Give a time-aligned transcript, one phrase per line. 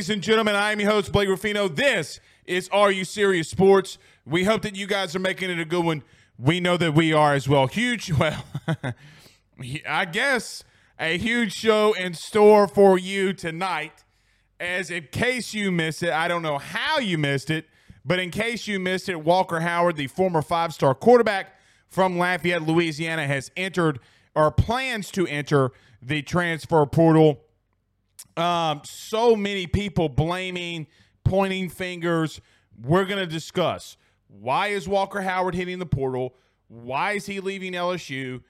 [0.00, 0.54] Ladies and gentlemen.
[0.54, 1.68] I am your host, Blake Ruffino.
[1.68, 3.98] This is Are You Serious Sports.
[4.24, 6.02] We hope that you guys are making it a good one.
[6.38, 7.66] We know that we are as well.
[7.66, 8.42] Huge, well,
[9.86, 10.64] I guess
[10.98, 14.04] a huge show in store for you tonight.
[14.58, 17.66] As in case you missed it, I don't know how you missed it,
[18.02, 21.60] but in case you missed it, Walker Howard, the former five star quarterback
[21.90, 24.00] from Lafayette, Louisiana, has entered
[24.34, 27.42] or plans to enter the transfer portal.
[28.36, 30.86] Um, so many people blaming,
[31.24, 32.40] pointing fingers.
[32.82, 33.96] We're going to discuss
[34.28, 36.34] why is Walker Howard hitting the portal?
[36.68, 38.42] Why is he leaving LSU?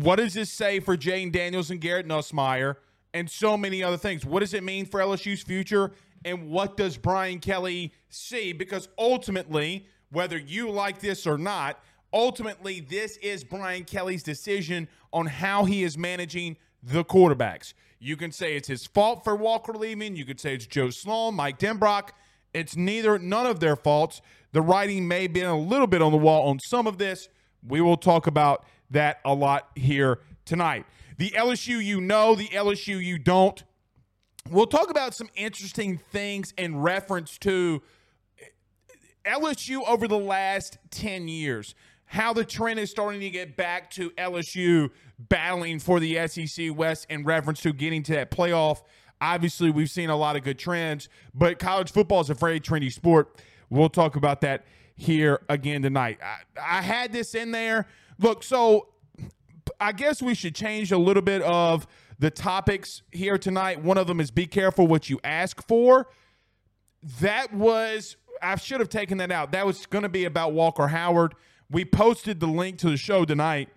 [0.00, 2.76] What does this say for Jayden Daniels and Garrett Nussmeier?
[3.14, 4.26] And so many other things.
[4.26, 5.92] What does it mean for LSU's future?
[6.24, 8.52] And what does Brian Kelly see?
[8.52, 11.82] Because ultimately, whether you like this or not,
[12.12, 17.72] ultimately, this is Brian Kelly's decision on how he is managing the quarterbacks.
[17.98, 20.16] You can say it's his fault for Walker leaving.
[20.16, 22.10] You could say it's Joe Sloan, Mike Denbrock.
[22.52, 24.20] It's neither, none of their faults.
[24.52, 27.28] The writing may be a little bit on the wall on some of this.
[27.66, 30.86] We will talk about that a lot here tonight.
[31.18, 33.62] The LSU you know, the LSU you don't.
[34.48, 37.82] We'll talk about some interesting things in reference to
[39.24, 41.74] LSU over the last 10 years
[42.06, 47.06] how the trend is starting to get back to LSU battling for the SEC West
[47.10, 48.82] in reference to getting to that playoff.
[49.20, 52.92] Obviously, we've seen a lot of good trends, but college football is a very trendy
[52.92, 53.40] sport.
[53.70, 56.18] We'll talk about that here again tonight.
[56.22, 57.86] I, I had this in there.
[58.18, 58.88] Look, so
[59.80, 61.86] I guess we should change a little bit of
[62.18, 63.82] the topics here tonight.
[63.82, 66.08] One of them is be careful what you ask for.
[67.20, 69.52] That was, I should have taken that out.
[69.52, 71.34] That was going to be about Walker Howard.
[71.70, 73.68] We posted the link to the show tonight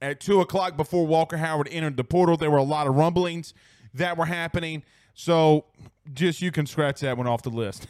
[0.00, 2.36] at two o'clock before Walker Howard entered the portal.
[2.36, 3.54] There were a lot of rumblings
[3.92, 4.82] that were happening.
[5.14, 5.66] So
[6.12, 7.86] just you can scratch that one off the list.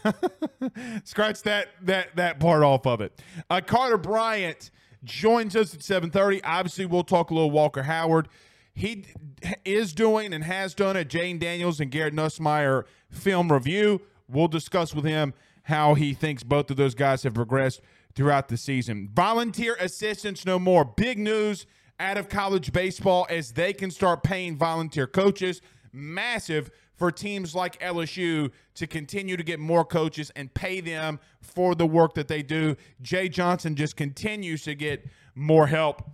[1.04, 3.20] scratch that that that part off of it.
[3.50, 4.70] Uh, Carter Bryant
[5.02, 6.40] joins us at 7:30.
[6.44, 8.28] Obviously, we'll talk a little Walker Howard.
[8.74, 9.04] He
[9.64, 14.00] is doing and has done a Jayden Daniels and Garrett Nussmeier film review.
[14.28, 15.32] We'll discuss with him
[15.64, 17.80] how he thinks both of those guys have progressed
[18.14, 19.08] throughout the season.
[19.12, 20.84] Volunteer assistants no more.
[20.84, 21.66] Big news
[21.98, 25.60] out of college baseball as they can start paying volunteer coaches.
[25.92, 31.74] Massive for teams like LSU to continue to get more coaches and pay them for
[31.74, 32.76] the work that they do.
[33.02, 36.08] Jay Johnson just continues to get more help.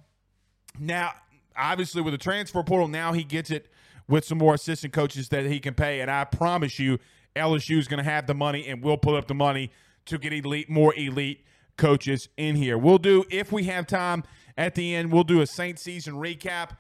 [0.79, 1.13] Now,
[1.57, 3.69] obviously, with the transfer portal, now he gets it
[4.09, 6.01] with some more assistant coaches that he can pay.
[6.01, 6.99] And I promise you,
[7.37, 9.71] LSU is going to have the money and will put up the money
[10.07, 11.45] to get elite, more elite
[11.81, 12.79] coaches in here.
[12.79, 14.23] We'll do, if we have time
[14.57, 16.77] at the end, we'll do a Saint season recap.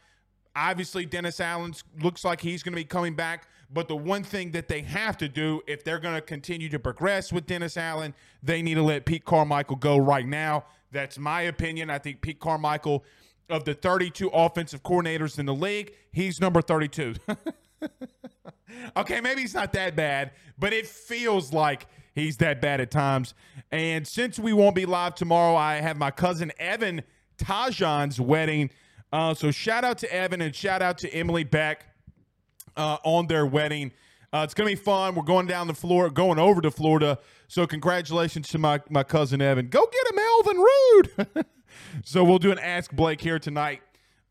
[0.55, 3.49] Obviously, Dennis Allen looks like he's going to be coming back.
[3.73, 6.79] But the one thing that they have to do if they're going to continue to
[6.79, 10.65] progress with Dennis Allen, they need to let Pete Carmichael go right now.
[10.93, 11.89] That's my opinion.
[11.89, 13.05] I think Pete Carmichael,
[13.49, 17.15] of the 32 offensive coordinators in the league, he's number 32.
[18.97, 23.35] okay, maybe he's not that bad, but it feels like he's that bad at times.
[23.71, 27.03] And since we won't be live tomorrow, I have my cousin Evan
[27.39, 28.71] Tajan's wedding.
[29.13, 31.87] Uh, so shout out to Evan and shout out to Emily Beck
[32.77, 33.93] uh, on their wedding.
[34.33, 35.17] Uh, it's gonna be fun.
[35.17, 37.19] We're going down the floor, going over to Florida.
[37.49, 39.69] So congratulations to my my cousin Evan.
[39.69, 41.47] Go get him, Elvin Rude.
[42.05, 43.83] so we'll do an Ask Blake here tonight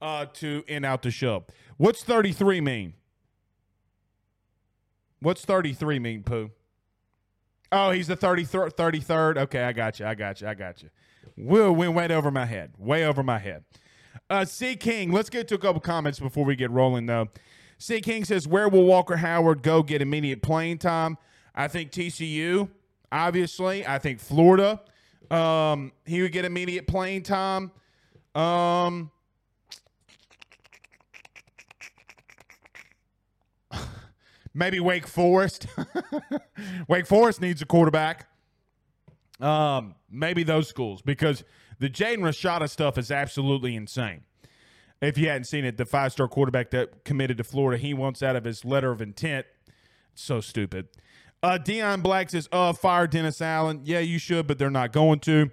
[0.01, 1.43] uh, to end out the show.
[1.75, 2.93] What's 33 mean?
[5.19, 6.51] What's 33 mean, Pooh?
[7.71, 8.75] Oh, he's the 33rd.
[8.75, 9.37] 33rd.
[9.37, 10.05] Okay, I got you.
[10.05, 10.47] I got you.
[10.47, 10.89] I got you.
[11.37, 12.71] Will went way over my head.
[12.77, 13.63] Way over my head.
[14.29, 17.27] Uh, C King, let's get to a couple comments before we get rolling, though.
[17.77, 21.17] C King says, Where will Walker Howard go get immediate playing time?
[21.55, 22.69] I think TCU,
[23.11, 23.85] obviously.
[23.85, 24.81] I think Florida.
[25.31, 27.71] Um, he would get immediate playing time.
[28.35, 29.11] Um,
[34.53, 35.67] maybe Wake Forest.
[36.87, 38.27] Wake Forest needs a quarterback.
[39.39, 41.43] Um, maybe those schools because
[41.79, 44.23] the Jaden Rashada stuff is absolutely insane.
[45.01, 48.21] If you hadn't seen it, the five star quarterback that committed to Florida, he wants
[48.21, 49.45] out of his letter of intent.
[50.13, 50.89] So stupid.
[51.41, 53.81] Uh, Dion Black says, uh, fire Dennis Allen.
[53.85, 55.51] Yeah, you should, but they're not going to.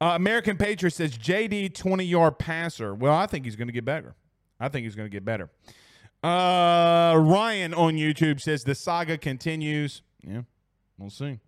[0.00, 2.94] Uh, American Patriot says, JD 20 yard passer.
[2.94, 4.14] Well, I think he's going to get better.
[4.58, 5.50] I think he's going to get better.
[6.22, 10.02] Uh, Ryan on YouTube says, the saga continues.
[10.26, 10.42] Yeah,
[10.98, 11.38] we'll see.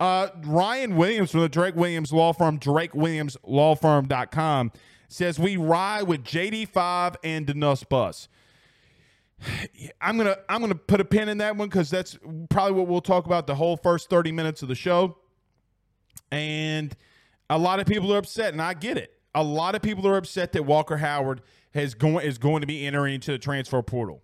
[0.00, 4.72] Uh, Ryan Williams from the Drake Williams Law Firm, DrakeWilliamsLawFirm.com
[5.12, 8.28] says we ride with JD5 and Denus Bus.
[10.00, 12.18] I'm gonna I'm gonna put a pin in that one because that's
[12.50, 15.18] probably what we'll talk about the whole first 30 minutes of the show.
[16.30, 16.96] And
[17.50, 19.12] a lot of people are upset, and I get it.
[19.34, 21.42] A lot of people are upset that Walker Howard
[21.74, 24.22] has going is going to be entering into the transfer portal.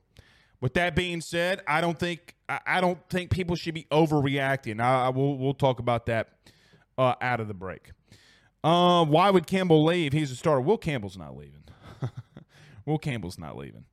[0.61, 4.81] With that being said, I don't think I, don't think people should be overreacting.
[4.81, 6.31] I, I will we'll talk about that
[6.97, 7.93] uh, out of the break.
[8.65, 10.13] Uh, why would Campbell leave?
[10.13, 10.61] He's a starter.
[10.61, 11.65] Will Campbell's not leaving.
[12.87, 13.85] Will Campbell's not leaving.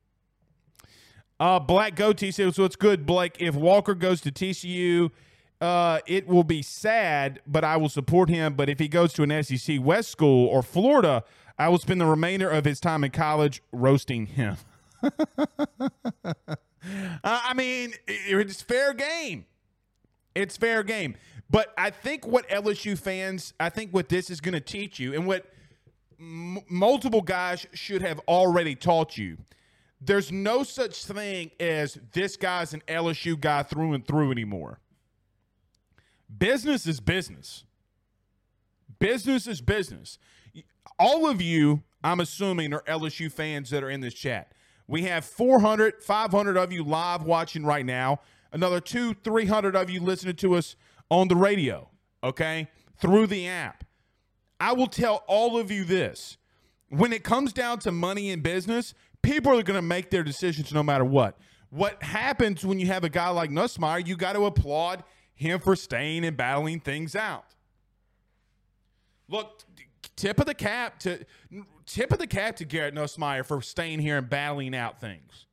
[1.38, 3.36] Uh, Black Goatee says, "So it's good, Blake.
[3.38, 5.10] If Walker goes to TCU,
[5.60, 8.54] uh, it will be sad, but I will support him.
[8.54, 11.24] But if he goes to an SEC West school or Florida,
[11.58, 14.56] I will spend the remainder of his time in college roasting him."
[15.02, 15.10] uh,
[17.24, 19.46] I mean, it's fair game.
[20.34, 21.16] It's fair game.
[21.48, 25.14] But I think what LSU fans, I think what this is going to teach you,
[25.14, 25.46] and what
[26.18, 29.38] m- multiple guys should have already taught you,
[30.00, 34.80] there's no such thing as this guy's an LSU guy through and through anymore.
[36.36, 37.64] Business is business.
[38.98, 40.18] Business is business.
[40.98, 44.52] All of you, I'm assuming, are LSU fans that are in this chat.
[44.88, 48.20] We have 400, 500 of you live watching right now.
[48.52, 50.76] Another two, 300 of you listening to us
[51.10, 51.90] on the radio,
[52.22, 53.84] okay, through the app.
[54.60, 56.38] I will tell all of you this.
[56.88, 60.72] When it comes down to money in business, people are going to make their decisions
[60.72, 61.36] no matter what.
[61.70, 65.02] What happens when you have a guy like Nussmeier, you got to applaud
[65.34, 67.44] him for staying and battling things out.
[69.28, 69.64] Look,
[70.16, 71.24] tip of the cap to
[71.84, 75.46] tip of the cap to Garrett Nussmeier for staying here and battling out things.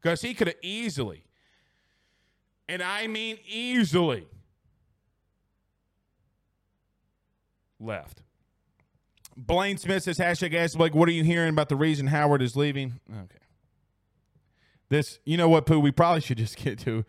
[0.00, 1.24] Because he could have easily,
[2.68, 4.26] and I mean easily,
[7.80, 8.22] left.
[9.36, 12.54] Blaine Smith says, hashtag ask Blake, what are you hearing about the reason Howard is
[12.54, 13.00] leaving?
[13.10, 13.38] Okay.
[14.90, 17.04] This, you know what, Pooh, we probably should just get to,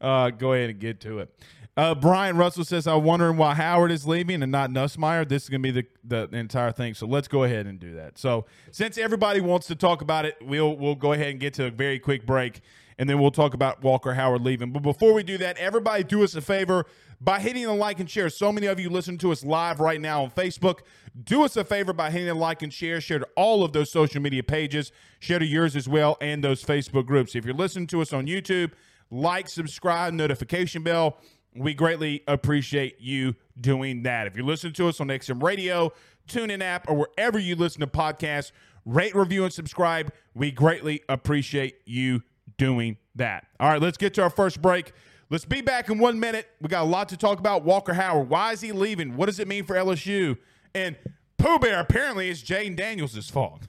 [0.00, 1.34] uh, go ahead and get to it.
[1.76, 5.28] Uh, Brian Russell says, I'm wondering why Howard is leaving and not Nussmeier.
[5.28, 6.94] This is going to be the, the entire thing.
[6.94, 8.16] So let's go ahead and do that.
[8.16, 11.66] So since everybody wants to talk about it, we'll, we'll go ahead and get to
[11.66, 12.62] a very quick break
[12.98, 14.72] and then we'll talk about Walker Howard leaving.
[14.72, 16.86] But before we do that, everybody do us a favor
[17.20, 18.30] by hitting the like and share.
[18.30, 20.80] So many of you listen to us live right now on Facebook.
[21.24, 23.00] Do us a favor by hitting the like and share.
[23.00, 24.92] Share to all of those social media pages.
[25.18, 27.34] Share to yours as well and those Facebook groups.
[27.34, 28.72] If you're listening to us on YouTube,
[29.10, 31.18] like, subscribe, notification bell.
[31.56, 34.26] We greatly appreciate you doing that.
[34.26, 35.92] If you're listening to us on XM Radio,
[36.28, 38.52] TuneIn app, or wherever you listen to podcasts,
[38.86, 40.12] rate, review, and subscribe.
[40.34, 42.22] We greatly appreciate you
[42.56, 43.46] doing that.
[43.60, 44.92] All right, let's get to our first break.
[45.28, 46.48] Let's be back in one minute.
[46.60, 47.64] We got a lot to talk about.
[47.64, 48.30] Walker Howard.
[48.30, 49.16] Why is he leaving?
[49.16, 50.38] What does it mean for LSU?
[50.74, 50.96] And
[51.36, 53.62] Pooh Bear apparently is Jayden Daniels' fault.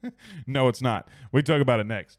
[0.46, 1.08] no, it's not.
[1.30, 2.18] We talk about it next.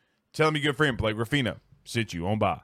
[0.33, 2.61] Tell them your good friend Blake Ruffino sit you on by.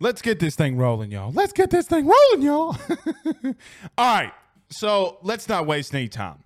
[0.00, 1.32] Let's get this thing rolling, y'all.
[1.32, 2.76] Let's get this thing rolling, y'all.
[3.98, 4.32] All right.
[4.68, 6.42] So let's not waste any time.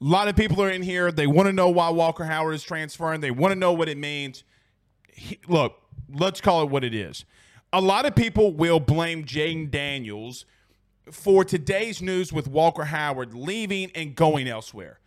[0.00, 1.10] A lot of people are in here.
[1.10, 3.20] They want to know why Walker Howard is transferring.
[3.20, 4.44] They want to know what it means.
[5.12, 5.76] He, look,
[6.12, 7.24] let's call it what it is.
[7.72, 10.44] A lot of people will blame Jayden Daniels
[11.10, 15.00] for today's news with Walker Howard leaving and going elsewhere.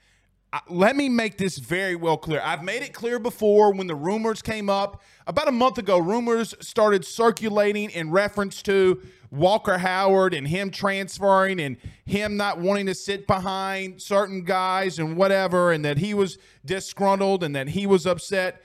[0.70, 2.42] Let me make this very well clear.
[2.44, 5.02] I've made it clear before when the rumors came up.
[5.26, 11.60] About a month ago, rumors started circulating in reference to Walker Howard and him transferring
[11.60, 16.38] and him not wanting to sit behind certain guys and whatever, and that he was
[16.64, 18.62] disgruntled and that he was upset.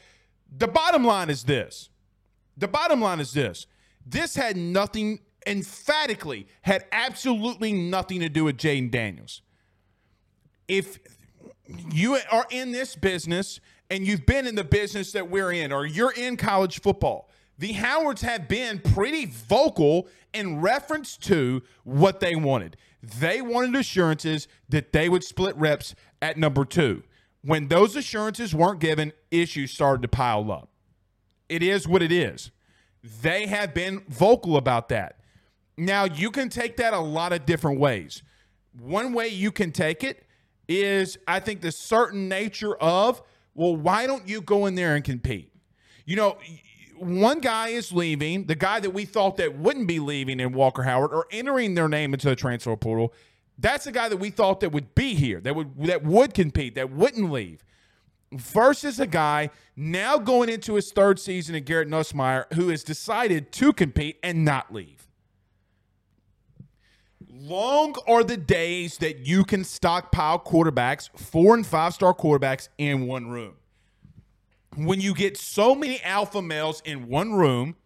[0.57, 1.89] The bottom line is this
[2.57, 3.67] the bottom line is this
[4.07, 9.43] this had nothing, emphatically, had absolutely nothing to do with Jayden Daniels.
[10.69, 10.99] If
[11.67, 15.85] you are in this business and you've been in the business that we're in, or
[15.85, 17.29] you're in college football,
[17.59, 22.77] the Howards have been pretty vocal in reference to what they wanted.
[23.03, 27.03] They wanted assurances that they would split reps at number two.
[27.45, 30.71] When those assurances weren't given, issues started to pile up.
[31.49, 32.51] It is what it is.
[33.21, 35.21] They have been vocal about that.
[35.77, 38.23] Now, you can take that a lot of different ways.
[38.79, 40.25] One way you can take it
[40.69, 43.23] is, I think, the certain nature of,
[43.55, 45.53] well, why don't you go in there and compete?
[46.07, 46.39] You know,
[46.97, 50.83] one guy is leaving, the guy that we thought that wouldn't be leaving in Walker
[50.85, 53.13] Howard or entering their name into the transfer portal.
[53.59, 56.75] That's the guy that we thought that would be here, that would that would compete,
[56.77, 57.65] that wouldn't leave.
[58.33, 63.53] Versus a guy now going into his third season at Garrett Nussmeier who has decided
[63.53, 65.07] to compete and not leave.
[67.33, 73.07] Long are the days that you can stockpile quarterbacks, four and five star quarterbacks in
[73.07, 73.55] one room
[74.77, 77.77] when you get so many alpha males in one room,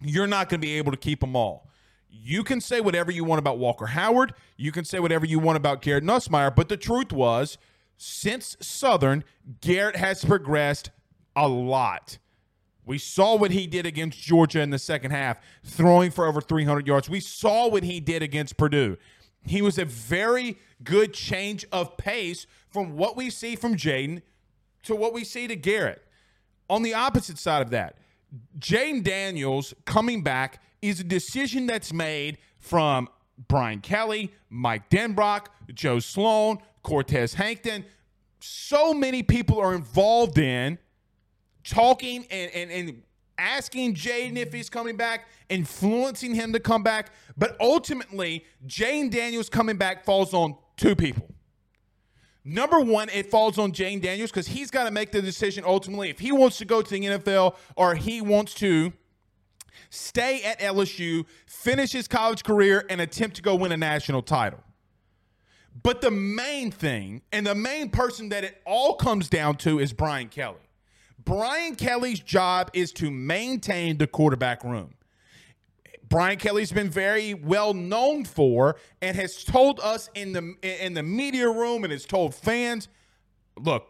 [0.00, 1.68] you're not going to be able to keep them all.
[2.08, 4.34] You can say whatever you want about Walker Howard.
[4.56, 6.54] You can say whatever you want about Garrett Nussmeier.
[6.54, 7.58] But the truth was,
[7.96, 9.24] since Southern,
[9.60, 10.90] Garrett has progressed
[11.34, 12.18] a lot.
[12.84, 16.86] We saw what he did against Georgia in the second half, throwing for over 300
[16.86, 17.08] yards.
[17.08, 18.96] We saw what he did against Purdue.
[19.44, 24.22] He was a very good change of pace from what we see from Jayden
[24.84, 26.02] to what we see to Garrett.
[26.68, 27.98] On the opposite side of that,
[28.58, 33.08] Jayden Daniels coming back is a decision that's made from
[33.48, 37.84] Brian Kelly, Mike Denbrock, Joe Sloan, Cortez Hankton.
[38.40, 40.78] So many people are involved in
[41.64, 43.02] talking and, and, and
[43.38, 47.10] asking Jayden if he's coming back, influencing him to come back.
[47.36, 51.28] But ultimately, Jayden Daniels coming back falls on two people.
[52.44, 56.10] Number one, it falls on Jayden Daniels because he's got to make the decision ultimately
[56.10, 58.92] if he wants to go to the NFL or he wants to
[59.90, 64.60] stay at LSU, finish his college career, and attempt to go win a national title.
[65.82, 69.92] But the main thing and the main person that it all comes down to is
[69.92, 70.61] Brian Kelly.
[71.24, 74.94] Brian Kelly's job is to maintain the quarterback room.
[76.08, 81.02] Brian Kelly's been very well known for and has told us in the in the
[81.02, 82.88] media room and has told fans,
[83.58, 83.86] look,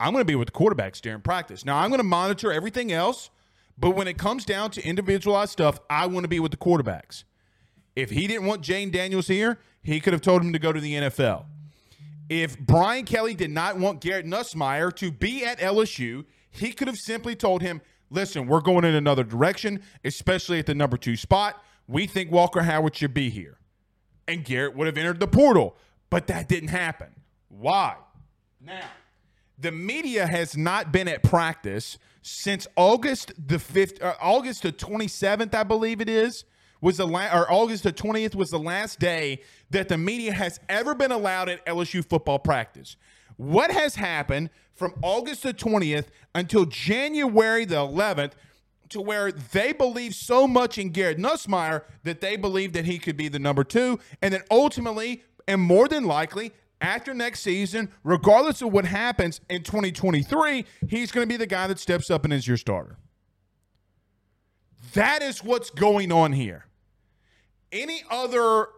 [0.00, 1.64] I'm going to be with the quarterbacks during practice.
[1.64, 3.30] Now I'm going to monitor everything else,
[3.76, 7.24] but when it comes down to individualized stuff, I want to be with the quarterbacks.
[7.94, 10.80] If he didn't want Jayden Daniels here, he could have told him to go to
[10.80, 11.44] the NFL.
[12.28, 16.24] If Brian Kelly did not want Garrett Nussmeier to be at LSU,
[16.58, 20.74] he could have simply told him, listen, we're going in another direction, especially at the
[20.74, 21.62] number two spot.
[21.88, 23.58] We think Walker Howard should be here.
[24.28, 25.76] And Garrett would have entered the portal,
[26.10, 27.08] but that didn't happen.
[27.48, 27.96] Why?
[28.60, 28.88] Now,
[29.58, 35.54] the media has not been at practice since August the 5th, uh, August the 27th,
[35.54, 36.44] I believe it is,
[36.80, 40.58] was the la- or August the 20th was the last day that the media has
[40.68, 42.96] ever been allowed at LSU football practice.
[43.36, 48.32] What has happened from August the 20th until January the 11th
[48.90, 53.16] to where they believe so much in Garrett Nussmeier that they believe that he could
[53.16, 58.62] be the number two, and then ultimately, and more than likely, after next season, regardless
[58.62, 62.32] of what happens in 2023, he's going to be the guy that steps up and
[62.32, 62.98] is your starter.
[64.92, 66.66] That is what's going on here.
[67.72, 68.68] Any other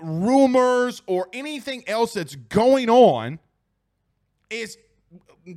[0.00, 3.38] rumors or anything else that's going on
[4.50, 4.78] is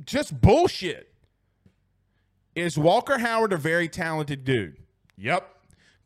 [0.04, 1.12] just bullshit.
[2.54, 4.76] Is Walker Howard a very talented dude?
[5.16, 5.48] Yep.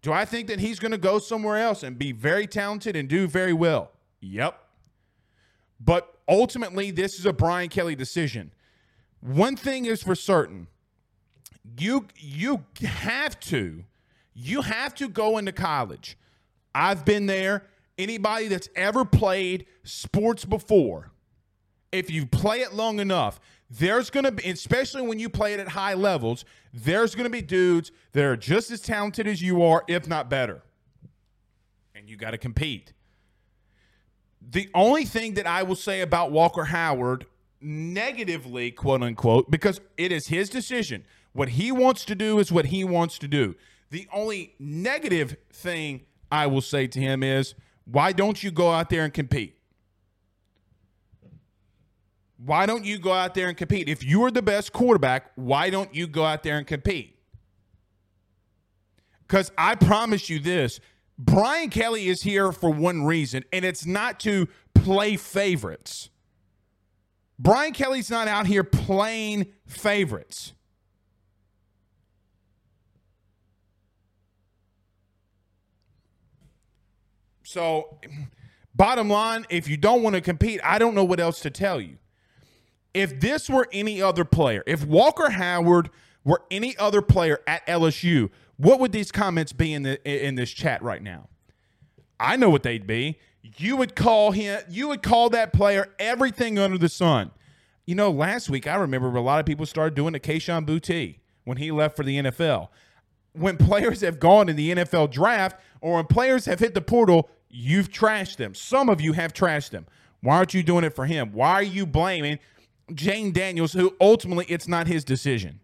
[0.03, 3.09] Do I think that he's going to go somewhere else and be very talented and
[3.09, 3.93] do very well?
[4.21, 4.61] Yep.
[5.81, 8.53] But ultimately, this is a Brian Kelly decision.
[9.21, 10.67] One thing is for certain.
[11.79, 13.85] You you have to
[14.35, 16.19] you have to go into college.
[16.75, 17.65] I've been there.
[17.97, 21.13] Anybody that's ever played sports before,
[21.95, 25.61] if you play it long enough, there's going to be, especially when you play it
[25.61, 29.63] at high levels, there's going to be dudes that are just as talented as you
[29.63, 30.63] are, if not better.
[31.95, 32.93] And you got to compete.
[34.41, 37.27] The only thing that I will say about Walker Howard,
[37.61, 41.05] negatively, quote unquote, because it is his decision.
[41.33, 43.55] What he wants to do is what he wants to do.
[43.91, 48.91] The only negative thing I will say to him is, why don't you go out
[48.91, 49.54] there and compete?
[52.45, 53.89] Why don't you go out there and compete?
[53.89, 57.17] If you are the best quarterback, why don't you go out there and compete?
[59.27, 60.79] Because I promise you this
[61.19, 66.11] Brian Kelly is here for one reason, and it's not to play favorites.
[67.39, 70.53] Brian Kelly's not out here playing favorites.
[77.43, 77.99] So,
[78.75, 81.81] bottom line, if you don't want to compete, I don't know what else to tell
[81.81, 81.97] you.
[82.95, 85.91] If this were any other player, if Walker Howard
[86.25, 90.51] were any other player at LSU, what would these comments be in the in this
[90.51, 91.29] chat right now?
[92.19, 93.19] I know what they'd be.
[93.59, 94.61] You would call him.
[94.71, 97.33] You would call that player everything under the sun.
[97.85, 101.19] You know, last week I remember a lot of people started doing the Kayshon Boutte
[101.45, 102.69] when he left for the NFL.
[103.33, 107.29] When players have gone in the NFL draft or when players have hit the portal,
[107.51, 108.55] you've trashed them.
[108.55, 109.87] Some of you have trashed them.
[110.23, 111.33] Why aren't you doing it for him?
[111.33, 112.39] Why are you blaming
[112.91, 115.61] Jayden Daniels, who ultimately it's not his decision?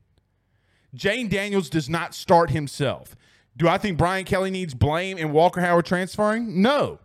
[0.94, 3.14] Jayden Daniels does not start himself.
[3.56, 6.62] Do I think Brian Kelly needs blame in Walker Howard transferring?
[6.62, 6.98] No.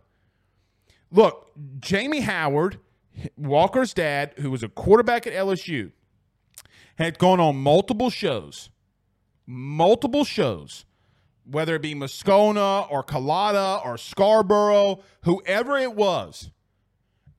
[1.11, 2.79] Look, Jamie Howard,
[3.37, 5.91] Walker's dad, who was a quarterback at LSU,
[6.97, 8.69] had gone on multiple shows,
[9.45, 10.85] multiple shows,
[11.49, 16.51] whether it be Moscona or Culotta or Scarborough, whoever it was.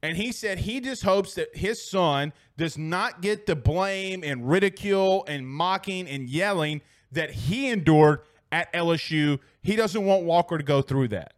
[0.02, 4.48] And he said he just hopes that his son does not get the blame and
[4.48, 6.80] ridicule and mocking and yelling
[7.12, 9.38] that he endured at LSU.
[9.62, 11.34] He doesn't want Walker to go through that.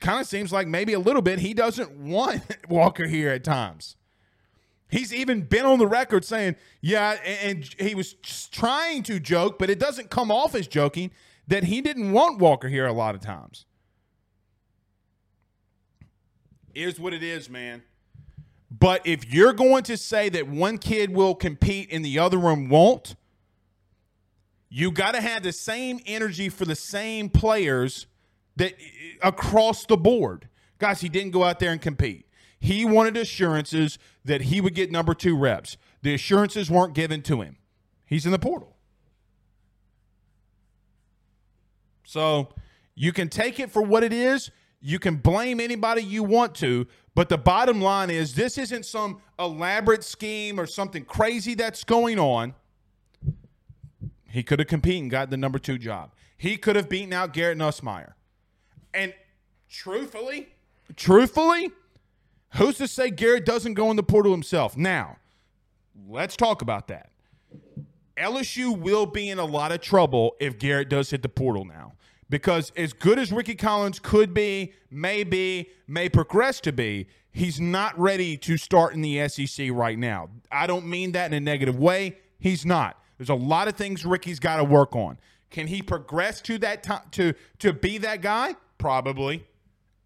[0.00, 3.96] Kind of seems like maybe a little bit he doesn't want Walker here at times.
[4.88, 8.12] He's even been on the record saying, yeah, and, he was
[8.52, 11.10] trying to joke, but it doesn't come off as joking
[11.48, 13.66] that he didn't want Walker here a lot of times.
[16.72, 17.82] Is what it is, man.
[18.70, 22.68] But if you're going to say that one kid will compete and the other one
[22.68, 23.14] won't,
[24.68, 28.06] you got to have the same energy for the same players
[28.56, 28.74] that
[29.22, 30.48] across the board.
[30.78, 32.26] Guys, he didn't go out there and compete.
[32.58, 35.76] He wanted assurances that he would get number two reps.
[36.02, 37.56] The assurances weren't given to him.
[38.04, 38.76] He's in the portal.
[42.04, 42.48] So
[42.94, 44.50] you can take it for what it is.
[44.80, 49.20] You can blame anybody you want to, but the bottom line is this isn't some
[49.38, 52.54] elaborate scheme or something crazy that's going on.
[54.28, 56.12] He could have competed and got the number two job.
[56.36, 58.12] He could have beaten out Garrett Nussmeier.
[58.92, 59.14] And
[59.68, 60.48] truthfully,
[60.94, 61.70] truthfully,
[62.54, 64.76] who's to say Garrett doesn't go in the portal himself?
[64.76, 65.16] Now,
[66.06, 67.10] let's talk about that.
[68.16, 71.92] LSU will be in a lot of trouble if Garrett does hit the portal now.
[72.28, 77.60] Because as good as Rickie Collins could be, may be, may progress to be, he's
[77.60, 80.30] not ready to start in the SEC right now.
[80.50, 82.18] I don't mean that in a negative way.
[82.38, 83.00] He's not.
[83.18, 85.18] There's a lot of things Rickie's got to work on.
[85.50, 88.56] Can he progress to that time to to be that guy?
[88.78, 89.46] Probably,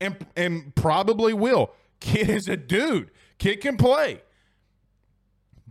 [0.01, 1.73] and and probably will.
[1.99, 3.11] Kid is a dude.
[3.39, 4.21] Kid can play.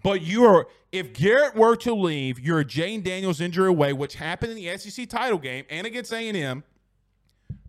[0.01, 4.51] But you're if Garrett were to leave, you're a Jayden Daniels injury away, which happened
[4.53, 6.63] in the SEC title game and against A&M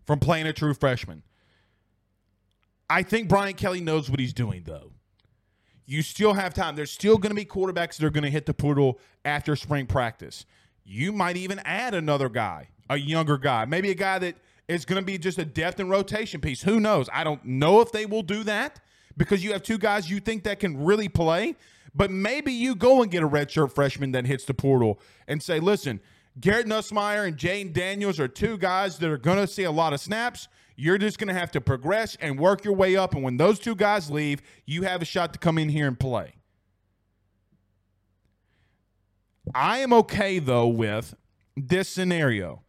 [0.07, 1.23] from playing a true freshman.
[2.89, 4.93] I think Brian Kelly knows what he's doing though.
[5.87, 6.77] You still have time.
[6.77, 9.87] There's still going to be quarterbacks that are going to hit the portal after spring
[9.87, 10.47] practice.
[10.85, 14.37] You might even add another guy, a younger guy, maybe a guy that
[14.69, 16.63] is going to be just a depth and rotation piece.
[16.63, 17.09] Who knows?
[17.13, 18.81] I don't know if they will do that
[19.17, 21.57] because you have two guys you think that can really play.
[21.95, 25.61] But maybe you go and get a redshirt freshman that hits the portal and say,
[25.61, 26.01] listen,
[26.39, 29.93] Garrett Nussmeier and Jayden Daniels are two guys that are going to see a lot
[29.93, 30.49] of snaps.
[30.77, 33.15] You're just going to have to progress and work your way up.
[33.15, 35.99] And when those two guys leave, you have a shot to come in here and
[35.99, 36.35] play.
[39.55, 41.15] I am okay, though, with
[41.57, 42.63] this scenario.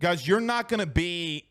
[0.00, 1.50] Guys, you're not going to be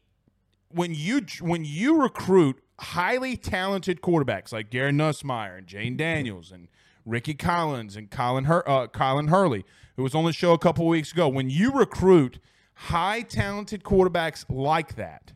[0.69, 6.67] when you when you recruit highly talented quarterbacks like Garrett Nussmeier and Jayden Daniels and
[7.05, 10.87] Rickie Collins and Colin, Hur- uh, Colin Hurley, who was on the show a couple
[10.87, 11.27] weeks ago.
[11.27, 12.39] When you recruit
[12.73, 15.33] high talented quarterbacks like that,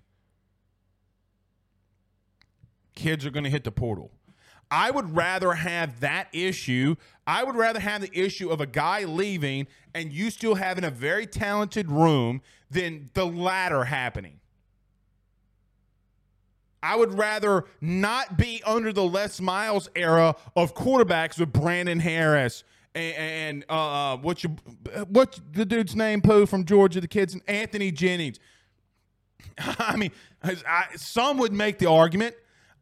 [2.95, 4.11] kids are going to hit the portal.
[4.69, 6.95] I would rather have that issue.
[7.25, 10.89] I would rather have the issue of a guy leaving and you still having a
[10.89, 14.39] very talented room than the latter happening.
[16.87, 22.63] I would rather not be under the Les Miles era of quarterbacks with Brandon Harris
[22.95, 24.53] and, and uh, uh what's your
[25.09, 26.21] what's the dude's name?
[26.21, 28.39] Pooh from Georgia, the kids, and Anthony Jennings.
[29.57, 32.35] I mean, I, some would make the argument.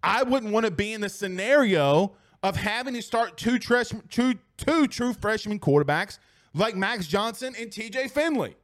[0.03, 2.13] I wouldn't want to be in the scenario
[2.43, 6.19] of having to start two, tres- two, two true freshman quarterbacks
[6.53, 8.55] like Max Johnson and TJ Finley.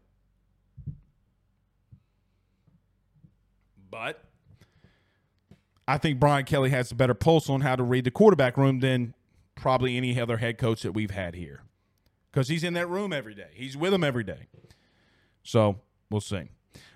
[3.90, 4.24] But
[5.92, 8.80] I think Brian Kelly has a better pulse on how to read the quarterback room
[8.80, 9.14] than
[9.56, 11.64] probably any other head coach that we've had here
[12.32, 13.50] because he's in that room every day.
[13.54, 14.48] He's with them every day.
[15.44, 16.50] So we'll see.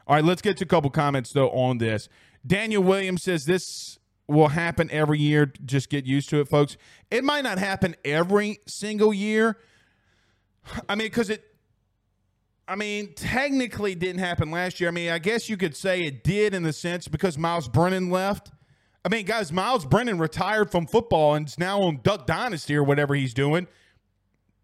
[0.07, 2.07] All right, let's get to a couple comments though on this.
[2.47, 5.51] Daniel Williams says this will happen every year.
[5.65, 6.77] Just get used to it, folks.
[7.11, 9.57] It might not happen every single year.
[10.87, 11.43] I mean, because it,
[12.65, 14.87] I mean, technically didn't happen last year.
[14.87, 18.09] I mean, I guess you could say it did in the sense because Myles Brennan
[18.09, 18.51] left.
[19.05, 22.83] I mean, guys, Myles Brennan retired from football and is now on Duck Dynasty or
[22.83, 23.67] whatever he's doing.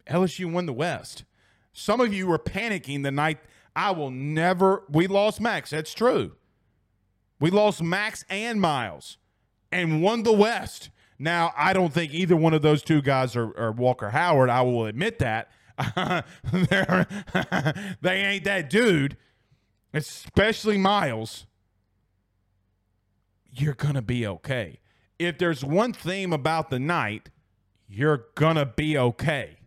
[0.10, 1.25] LSU won the West.
[1.73, 3.38] Some of you were panicking the night
[3.75, 4.84] I will never.
[4.89, 5.69] We lost Max.
[5.69, 6.34] That's true.
[7.39, 9.17] We lost Max and Myles
[9.71, 10.89] and won the West.
[11.17, 14.49] Now, I don't think either one of those two guys are, are Walker Howard.
[14.49, 15.51] I will admit that.
[18.01, 19.17] they ain't that dude,
[19.93, 21.45] especially Myles
[23.51, 24.79] you're going to be okay.
[25.19, 27.29] If there's one theme about the night,
[27.87, 29.57] you're going to be okay.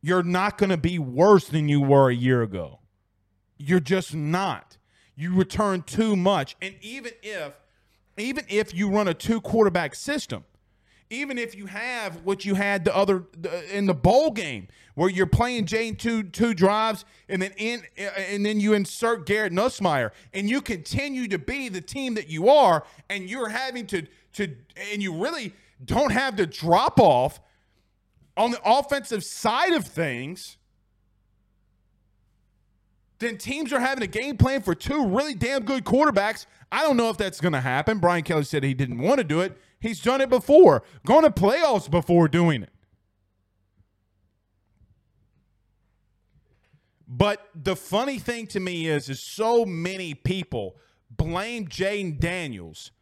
[0.00, 2.80] You're not going to be worse than you were a year ago.
[3.56, 4.76] You're just not.
[5.16, 6.56] You return too much.
[6.60, 7.54] And even if
[8.16, 10.44] even if you run a two quarterback system,
[11.14, 13.24] even if you have what you had the other
[13.72, 18.02] in the bowl game where you're playing Jane two two drives and then in uh,
[18.02, 22.48] and then you insert Garrett Nussmeier and you continue to be the team that you
[22.48, 24.54] are and you're having to to
[24.92, 25.52] and you really
[25.84, 27.40] don't have the drop off
[28.36, 30.56] on the offensive side of things
[33.18, 36.46] then teams are having a game plan for two really damn good quarterbacks.
[36.70, 37.98] I don't know if that's going to happen.
[37.98, 39.56] Brian Kelly said he didn't want to do it.
[39.84, 42.72] He's done it before, gone to playoffs before doing it.
[47.06, 50.76] But the funny thing to me is, is so many people
[51.10, 52.92] blame Jayden Daniels.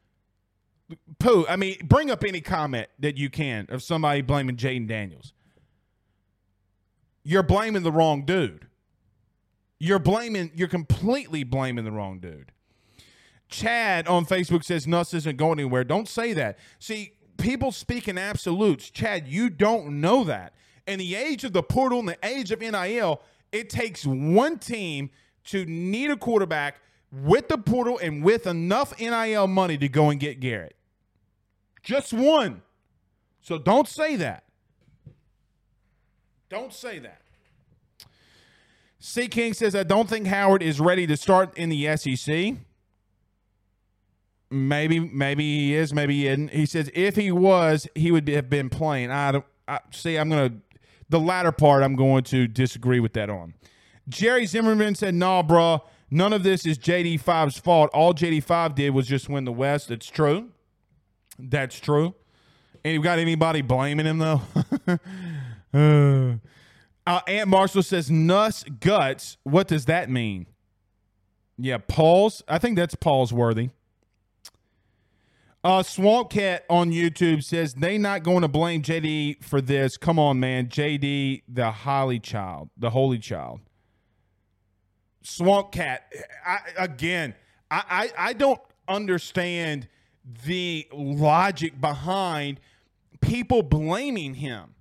[1.21, 5.35] Pooh, I mean, bring up any comment that you can of somebody blaming Jayden Daniels.
[7.23, 8.66] You're blaming the wrong dude.
[9.79, 12.51] You're blaming, you're completely blaming the wrong dude.
[13.52, 15.84] Chad on Facebook says Nuss isn't going anywhere.
[15.84, 16.58] Don't say that.
[16.78, 18.90] See, people speak in absolutes.
[18.90, 20.54] Chad, you don't know that.
[20.86, 25.10] In the age of the portal and the age of NIL, it takes one team
[25.44, 26.80] to need a quarterback
[27.12, 30.74] with the portal and with enough NIL money to go and get Garrett.
[31.82, 32.62] Just one.
[33.42, 34.44] So don't say that.
[36.48, 37.22] Don't say that.
[38.98, 39.26] C.
[39.26, 42.54] King says, I don't think Howard is ready to start in the SEC.
[44.52, 45.92] Maybe, maybe he is.
[45.94, 46.50] Maybe he isn't.
[46.50, 49.10] He says if he was, he would have been playing.
[49.10, 49.44] I don't.
[49.66, 50.16] I see.
[50.16, 50.52] I'm gonna
[51.08, 51.82] the latter part.
[51.82, 53.54] I'm going to disagree with that on.
[54.08, 57.90] Jerry Zimmerman said, "Nah, bro, none of this is JD5's fault.
[57.94, 59.90] All JD5 did was just win the West.
[59.90, 60.48] It's true.
[61.38, 62.14] That's true.
[62.84, 64.42] And you got anybody blaming him though?
[65.74, 66.34] uh,
[67.06, 70.46] uh, Aunt Marshall says, "Nuss guts." What does that mean?
[71.58, 72.42] Yeah, Paul's.
[72.48, 73.70] I think that's Paul's worthy.
[75.64, 79.96] Uh, Swamp Cat on YouTube says they not going to blame JD for this.
[79.96, 80.66] Come on, man.
[80.66, 83.61] JD, the holy child, the holy child.
[85.22, 86.12] Swamp Cat,
[86.44, 87.35] I, again,
[87.70, 89.87] I, I, I don't understand
[90.44, 92.59] the logic behind
[93.20, 94.75] people blaming him.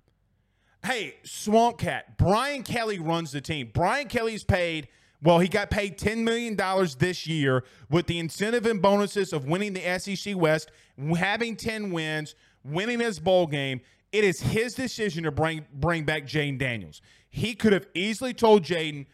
[0.84, 3.70] Hey, Swamp Cat, Brian Kelly runs the team.
[3.72, 4.88] Brian Kelly's paid–
[5.24, 6.58] well, he got paid $10 million
[6.98, 10.72] this year with the incentive and bonuses of winning the SEC West,
[11.18, 13.82] having 10 wins, winning his bowl game.
[14.12, 17.02] It is his decision to bring bring back Jayden Daniels.
[17.30, 19.06] He could have easily told Jayden,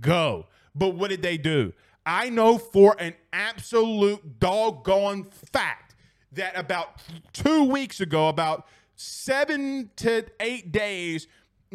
[0.00, 0.46] go.
[0.74, 1.72] But what did they do?
[2.04, 5.96] I know for an absolute doggone fact
[6.32, 7.00] that about
[7.32, 11.26] two weeks ago, about seven to eight days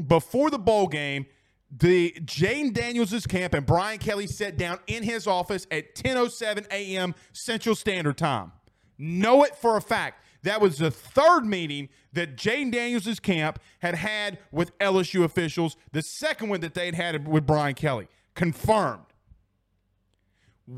[0.08, 1.26] before the bowl game,
[1.72, 7.16] the Jayden Daniels' camp and Brian Kelly sat down in his office at 10:07 a.m.
[7.32, 8.52] Central Standard Time.
[8.98, 10.24] Know it for a fact.
[10.44, 15.78] That was the third meeting that Jayden Daniels' camp had had with LSU officials.
[15.92, 18.08] The second one that they'd had with Brian Kelly.
[18.34, 19.06] Confirmed.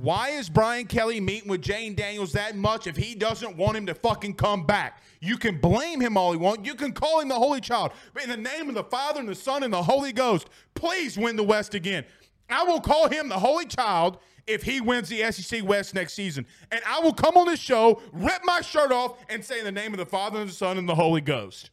[0.01, 3.86] Why is Brian Kelly meeting with Jayden Daniels that much if he doesn't want him
[3.86, 5.03] to fucking come back?
[5.19, 6.65] You can blame him all you want.
[6.65, 7.91] You can call him the Holy Child.
[8.12, 11.15] But in the name of the Father and the Son and the Holy Ghost, please
[11.15, 12.06] win the West again.
[12.49, 16.47] I will call him the Holy Child if he wins the SEC West next season.
[16.71, 19.71] And I will come on this show, rip my shirt off, and say in the
[19.71, 21.69] name of the Father and the Son and the Holy Ghost.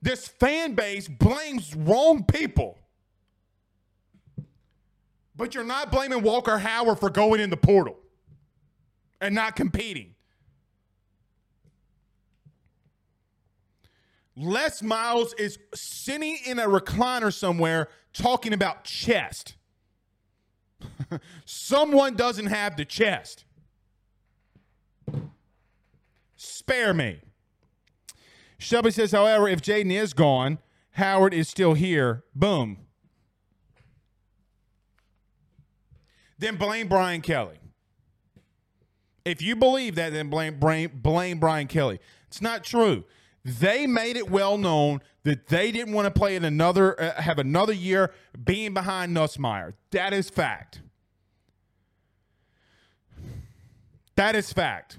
[0.00, 2.78] This fan base blames wrong people.
[5.36, 7.98] But you're not blaming Walker Howard for going in the portal
[9.20, 10.14] and not competing.
[14.36, 19.56] Les Miles is sitting in a recliner somewhere talking about chest.
[21.44, 23.44] Someone doesn't have the chest.
[26.36, 27.20] Spare me.
[28.58, 30.58] Shelby says, however, if Jaden is gone,
[30.92, 32.24] Howard is still here.
[32.34, 32.83] Boom.
[36.38, 37.58] Then blame Brian Kelly.
[39.24, 41.98] If you believe that, then blame, blame, blame Brian Kelly.
[42.28, 43.04] It's not true.
[43.44, 47.38] They made it well known that they didn't want to play in another, uh, have
[47.38, 49.74] another year being behind Nussmeier.
[49.90, 50.80] That is fact.
[54.16, 54.98] That is fact.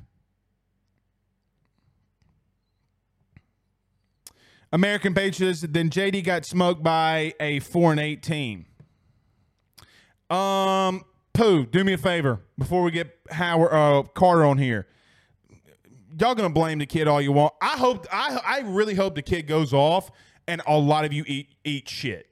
[4.72, 8.66] American Patriots, then JD got smoked by a 4 and 8 team.
[10.30, 14.88] Um, Pooh, do me a favor before we get Howard uh, Carter on here.
[16.18, 17.54] Y'all gonna blame the kid all you want.
[17.62, 20.10] I hope I I really hope the kid goes off
[20.48, 22.30] and a lot of you eat eat shit.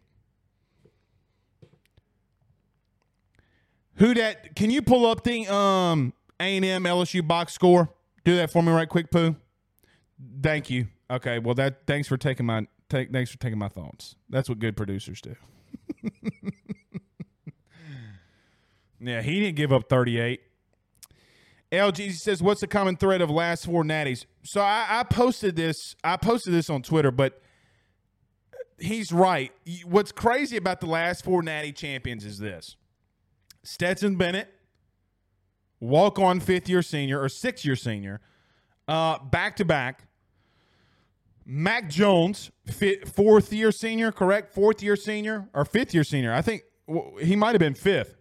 [3.96, 4.56] Who that?
[4.56, 7.90] Can you pull up the um A and M LSU box score?
[8.24, 9.36] Do that for me right quick, Pooh.
[10.42, 10.88] Thank you.
[11.12, 14.16] Okay, well that thanks for taking my take thanks for taking my thoughts.
[14.30, 15.36] That's what good producers do.
[19.04, 20.42] Yeah, he didn't give up 38.
[21.72, 25.96] LG says, "What's the common thread of last four natties?" So I, I, posted this.
[26.04, 27.42] I posted this on Twitter, but
[28.78, 29.52] he's right.
[29.84, 32.78] What's crazy about the last four natty champions is this:
[33.64, 34.54] Stetson Bennett,
[35.80, 38.22] walk on fifth year senior or sixth year senior,
[38.88, 40.06] back to back.
[41.46, 42.52] Mac Jones,
[43.06, 44.54] fourth year senior, correct?
[44.54, 46.34] Fourth year senior or fifth year senior?
[46.34, 46.64] I think
[47.20, 48.16] he might have been fifth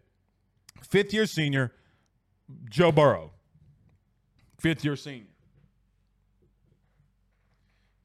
[0.82, 1.72] fifth year senior,
[2.68, 3.32] Joe Burrow,
[4.58, 5.26] fifth year senior.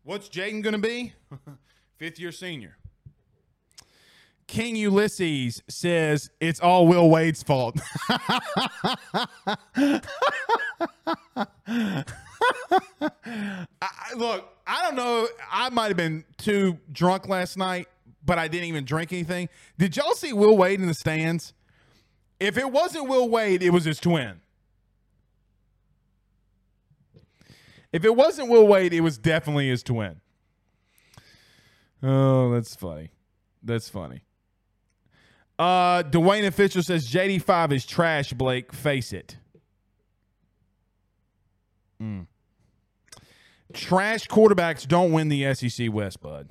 [0.03, 1.13] What's Jayden going to be?
[1.97, 2.77] fifth year senior.
[4.47, 7.77] King Ulysses says it's all Will Wade's fault.
[8.09, 8.39] I,
[14.15, 15.27] look, I don't know.
[15.51, 17.89] I might have been too drunk last night,
[18.25, 19.49] but I didn't even drink anything.
[19.77, 21.53] Did y'all see Will Wade in the stands?
[22.39, 24.41] If it wasn't Will Wade, it was his twin.
[27.91, 30.21] If it wasn't Will Wade, it was definitely his twin.
[32.03, 33.09] Oh, that's funny.
[33.63, 34.21] That's funny.
[35.57, 38.71] Uh, Dwayne official says JD5 is trash, Blake.
[38.71, 39.37] Face it.
[42.01, 42.27] Mm.
[43.73, 46.49] Trash quarterbacks don't win the SEC West, bud.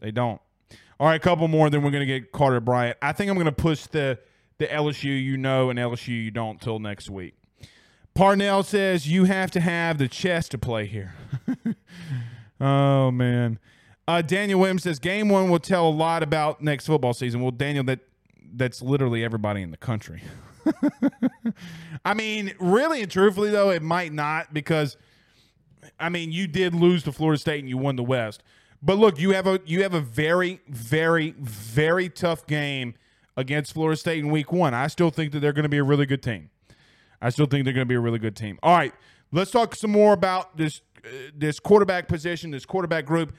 [0.00, 0.40] They don't.
[1.00, 2.98] All right, a couple more, then we're going to get Carter Bryant.
[3.00, 4.18] I think I'm going to push the
[4.58, 7.32] the LSU you know and LSU you don't till next week.
[8.12, 11.14] Parnell says you have to have the chest to play here.
[12.60, 13.58] oh man.
[14.06, 17.40] Uh, Daniel Williams says game one will tell a lot about next football season.
[17.40, 18.00] Well, Daniel, that
[18.52, 20.22] that's literally everybody in the country.
[22.04, 24.98] I mean, really and truthfully though, it might not because
[25.98, 28.42] I mean you did lose to Florida State and you won the West.
[28.82, 32.94] But look, you have a you have a very, very, very tough game
[33.36, 34.74] against Florida State in week one.
[34.74, 36.50] I still think that they're going to be a really good team.
[37.20, 38.58] I still think they're going to be a really good team.
[38.62, 38.94] All right,
[39.32, 43.34] let's talk some more about this uh, this quarterback position, this quarterback group.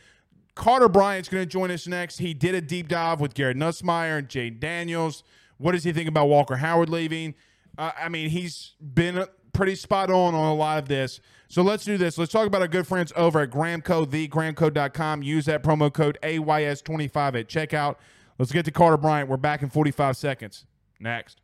[0.54, 2.18] Carter Bryant's going to join us next.
[2.18, 5.24] He did a deep dive with Garrett Nussmeier and Jay Daniels.
[5.58, 7.36] What does he think about Walker Howard leaving?
[7.78, 11.22] Uh, I mean, he's been pretty spot on on a lot of this.
[11.52, 12.18] So let's do this.
[12.18, 15.22] Let's talk about our good friends over at Gramco, thegramco.com.
[15.22, 17.98] Use that promo code AYS25 at checkout.
[18.40, 19.28] Let's get to Carter Bryant.
[19.28, 20.66] We're back in 45 seconds.
[21.02, 21.42] Next.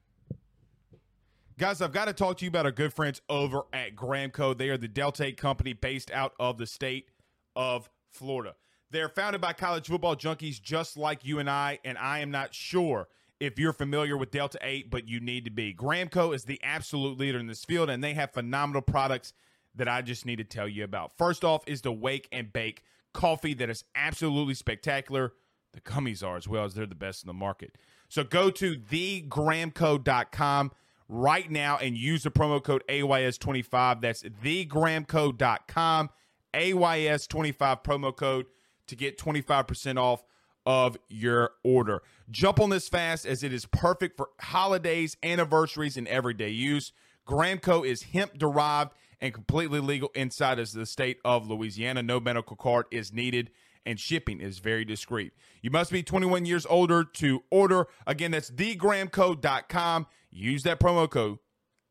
[1.57, 4.57] Guys, I've got to talk to you about our good friends over at Gramco.
[4.57, 7.09] They are the Delta 8 company based out of the state
[7.57, 8.55] of Florida.
[8.89, 12.55] They're founded by college football junkies just like you and I, and I am not
[12.55, 13.09] sure
[13.41, 15.73] if you're familiar with Delta 8, but you need to be.
[15.73, 19.33] Gramco is the absolute leader in this field, and they have phenomenal products
[19.77, 21.17] that I just need to tell you about.
[21.17, 25.33] First off is the Wake and Bake coffee that is absolutely spectacular.
[25.73, 27.77] The gummies are as well as they're the best in the market.
[28.09, 30.71] So go to thegramco.com
[31.09, 34.01] right now and use the promo code AYS25.
[34.01, 36.09] That's thegramco.com,
[36.53, 38.45] AYS25 promo code
[38.87, 40.23] to get 25% off
[40.65, 42.01] of your order.
[42.29, 46.91] Jump on this fast as it is perfect for holidays, anniversaries, and everyday use.
[47.25, 52.03] Gramco is hemp derived and completely legal inside of the state of Louisiana.
[52.03, 53.49] No medical card is needed
[53.85, 55.31] and shipping is very discreet.
[55.61, 57.87] You must be 21 years older to order.
[58.05, 60.07] Again, that's thegramco.com.
[60.29, 61.39] Use that promo code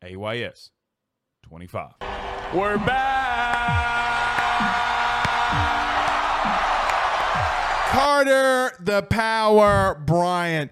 [0.03, 1.93] AYS25.
[2.53, 3.47] We're back.
[7.89, 10.71] Carter the Power Bryant.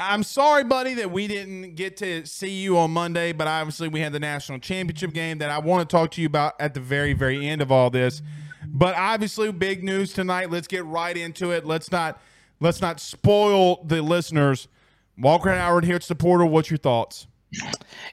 [0.00, 4.00] I'm sorry, buddy, that we didn't get to see you on Monday, but obviously we
[4.00, 6.80] had the national championship game that I want to talk to you about at the
[6.80, 8.22] very, very end of all this.
[8.66, 10.50] But obviously, big news tonight.
[10.50, 11.66] Let's get right into it.
[11.66, 12.20] Let's not
[12.60, 14.68] let's not spoil the listeners.
[15.18, 16.46] Walker and Howard here at supporter.
[16.46, 17.26] What's your thoughts?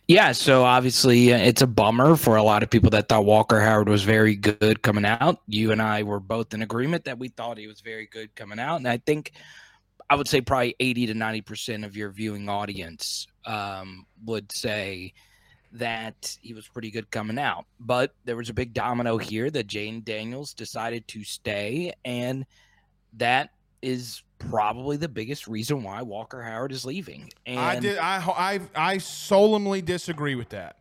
[0.08, 3.88] Yeah, so obviously it's a bummer for a lot of people that thought Walker Howard
[3.88, 5.42] was very good coming out.
[5.48, 8.60] You and I were both in agreement that we thought he was very good coming
[8.60, 9.34] out, and I think
[10.10, 15.14] I would say probably 80 to 90% of your viewing audience um, would say
[15.74, 17.66] that he was pretty good coming out.
[17.80, 21.94] But there was a big domino here that Jayden Daniels decided to stay.
[22.06, 22.46] And
[23.18, 23.50] that
[23.82, 27.30] is probably the biggest reason why Walker Howard is leaving.
[27.46, 27.98] And I did.
[27.98, 30.78] I I I solemnly disagree with that.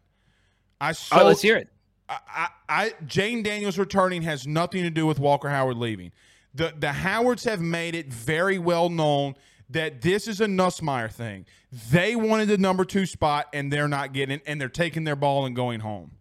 [0.80, 1.68] I so, oh, let's hear it.
[2.08, 6.12] I, I, I Jayden Daniels returning has nothing to do with Walker Howard leaving
[6.56, 9.34] the the Howards have made it very well known
[9.70, 11.46] that this is a Nussmeier thing.
[11.90, 15.16] They wanted the number two spot and they're not getting it, and they're taking their
[15.16, 16.12] ball and going home.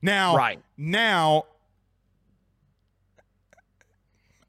[0.00, 0.60] Now, right.
[0.76, 1.44] now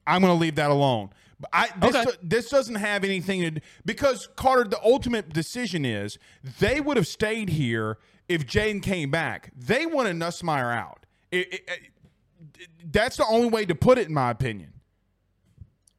[0.06, 1.10] I'm going to leave that alone.
[1.52, 2.16] I, this, okay.
[2.22, 4.64] this doesn't have anything to do because Carter.
[4.64, 6.18] The ultimate decision is
[6.60, 9.52] they would have stayed here if Jayden came back.
[9.54, 11.04] They wanted Nussmeier out.
[11.30, 14.72] It, it, it, that's the only way to put it, in my opinion.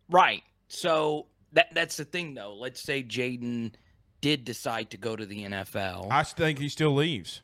[0.10, 0.44] Right.
[0.68, 2.56] So that that's the thing, though.
[2.56, 3.74] Let's say Jayden
[4.22, 6.08] did decide to go to the NFL.
[6.12, 7.42] I think he still leaves.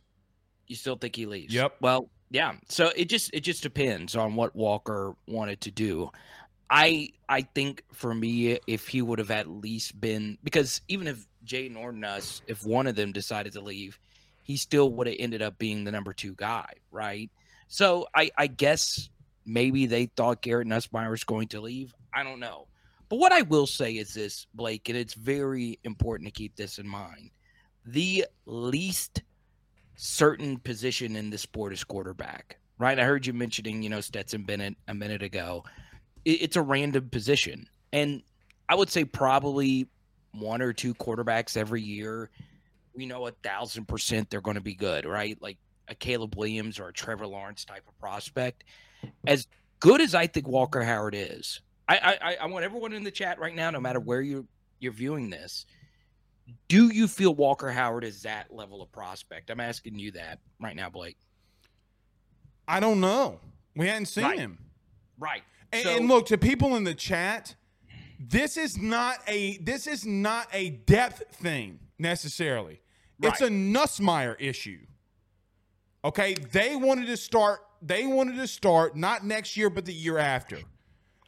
[0.67, 1.53] You still think he leaves?
[1.53, 1.75] Yep.
[1.81, 2.53] Well, yeah.
[2.69, 6.11] So it just it just depends on what Walker wanted to do.
[6.69, 11.27] I I think for me, if he would have at least been because even if
[11.45, 13.99] Jayden or Nuss, if one of them decided to leave,
[14.41, 17.29] he still would have ended up being the number two guy, right?
[17.67, 19.09] So I I guess
[19.45, 21.93] maybe they thought Garrett Nussmeier was going to leave.
[22.13, 22.67] I don't know.
[23.09, 26.79] But what I will say is this, Blake, and it's very important to keep this
[26.79, 27.29] in mind.
[27.85, 29.21] The least
[29.95, 32.99] certain position in the sport is quarterback, right?
[32.99, 35.63] I heard you mentioning, you know, Stetson Bennett a minute ago.
[36.25, 37.67] It's a random position.
[37.91, 38.23] And
[38.69, 39.87] I would say probably
[40.31, 42.29] one or two quarterbacks every year,
[42.95, 45.37] we know a thousand percent they're going to be good, right?
[45.41, 48.63] Like a Caleb Williams or a Trevor Lawrence type of prospect.
[49.27, 49.47] As
[49.79, 53.39] good as I think Walker Howard is, I, I I want everyone in the chat
[53.39, 54.47] right now, no matter where you
[54.79, 55.65] you're viewing this.
[56.67, 59.49] Do you feel Walker Howard is that level of prospect?
[59.49, 61.17] I'm asking you that right now, Blake.
[62.67, 63.39] I don't know.
[63.75, 64.39] We hadn't seen Right.
[64.39, 64.57] him.
[65.17, 65.43] Right.
[65.71, 67.55] And, So- and look to people in the chat,
[68.19, 72.81] this is not a this is not a depth thing necessarily.
[73.21, 73.53] It's a Right.
[73.53, 74.85] Nussmeier issue.
[76.05, 77.61] Okay, they wanted to start.
[77.85, 80.57] They wanted to start not next year, but the year after.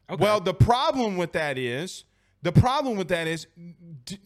[0.10, 0.24] Okay.
[0.24, 2.06] Well, the problem with that is
[2.44, 3.48] the problem with that is
[4.06, 4.20] d-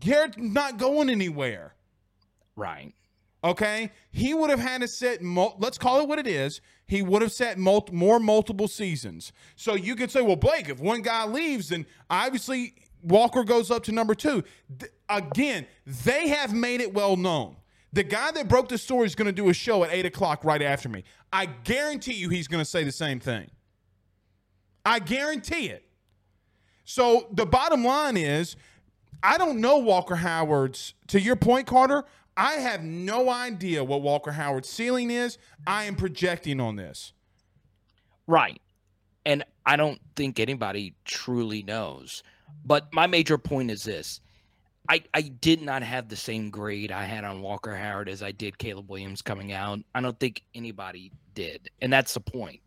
[0.00, 1.74] Garrett's not going anywhere.
[2.56, 2.92] right.
[3.44, 5.20] Okay, he would have had to set.
[5.20, 6.60] Mul- let's call it what it is.
[6.86, 9.32] He would have set mul- more multiple seasons.
[9.56, 13.82] So you could say, well, Blake, if one guy leaves, then obviously Walker goes up
[13.84, 14.44] to number two.
[14.78, 17.56] Th- again, they have made it well known.
[17.92, 20.44] The guy that broke the story is going to do a show at eight o'clock
[20.44, 21.04] right after me.
[21.32, 23.50] I guarantee you, he's going to say the same thing.
[24.84, 25.84] I guarantee it.
[26.84, 28.56] So the bottom line is,
[29.22, 30.94] I don't know Walker Howard's.
[31.08, 32.04] To your point, Carter,
[32.36, 35.38] I have no idea what Walker Howard's ceiling is.
[35.66, 37.12] I am projecting on this.
[38.26, 38.60] Right.
[39.24, 42.22] And I don't think anybody truly knows.
[42.64, 44.20] But my major point is this.
[44.88, 48.32] I, I did not have the same grade I had on Walker Howard as I
[48.32, 49.78] did Caleb Williams coming out.
[49.94, 51.70] I don't think anybody did.
[51.80, 52.60] And that's the point.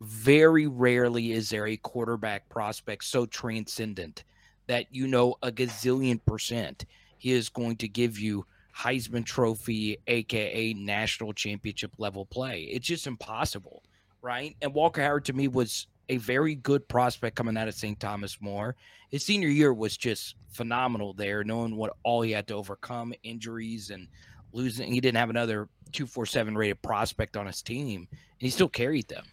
[0.00, 4.24] Very rarely is there a quarterback prospect so transcendent
[4.66, 6.86] that you know a gazillion percent
[7.18, 12.62] he is going to give you Heisman Trophy, aka national championship level play.
[12.62, 13.82] It's just impossible
[14.22, 14.56] right?
[14.62, 17.98] And Walker Howard to me was a very good prospect coming out of St.
[17.98, 18.74] Thomas More.
[19.10, 23.90] His senior year was just phenomenal there, knowing what all he had to overcome, injuries
[23.90, 24.08] and
[24.52, 24.92] losing.
[24.92, 29.24] He didn't have another 247 rated prospect on his team, and he still carried them.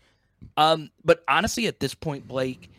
[0.55, 2.69] Um, but honestly, at this point, Blake,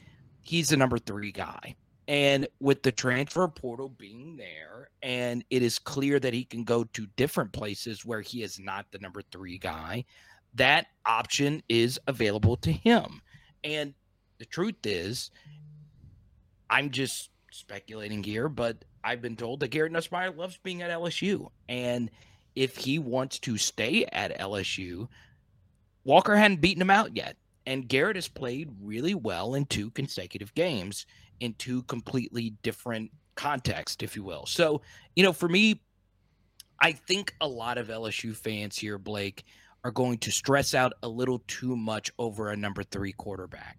[0.43, 1.75] he's the number three guy.
[2.07, 6.85] And with the transfer portal being there, and it is clear that he can go
[6.85, 10.05] to different places where he is not the number three guy,
[10.55, 13.21] that option is available to him.
[13.69, 13.93] And
[14.39, 15.31] the truth is,
[16.71, 21.51] I'm just speculating here, but I've been told that Garrett Nussmeier loves being at LSU.
[21.69, 22.11] And
[22.55, 25.09] if he wants to stay at LSU,
[26.05, 27.37] Walker hadn't beaten him out yet.
[27.67, 31.05] And Garrett has played really well in two consecutive games
[31.41, 34.47] in two completely different contexts, if you will.
[34.47, 34.81] So,
[35.15, 35.83] you know, for me,
[36.81, 39.45] I think a lot of LSU fans here, Blake,
[39.85, 43.79] are going to stress out a little too much over a number three quarterback.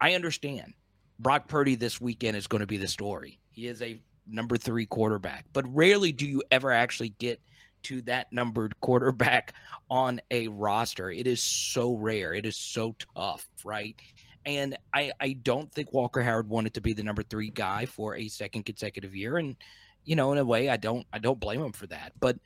[0.00, 0.74] I understand.
[1.18, 3.38] Brock Purdy this weekend is going to be the story.
[3.50, 7.40] He is a number three quarterback, but rarely do you ever actually get
[7.84, 9.54] to that numbered quarterback
[9.90, 11.10] on a roster.
[11.10, 12.34] It is so rare.
[12.34, 13.96] It is so tough, right?
[14.44, 18.16] And I, I don't think Walker Howard wanted to be the number three guy for
[18.16, 19.36] a second consecutive year.
[19.36, 19.56] And,
[20.04, 22.12] you know, in a way, I don't I don't blame him for that.
[22.18, 22.38] But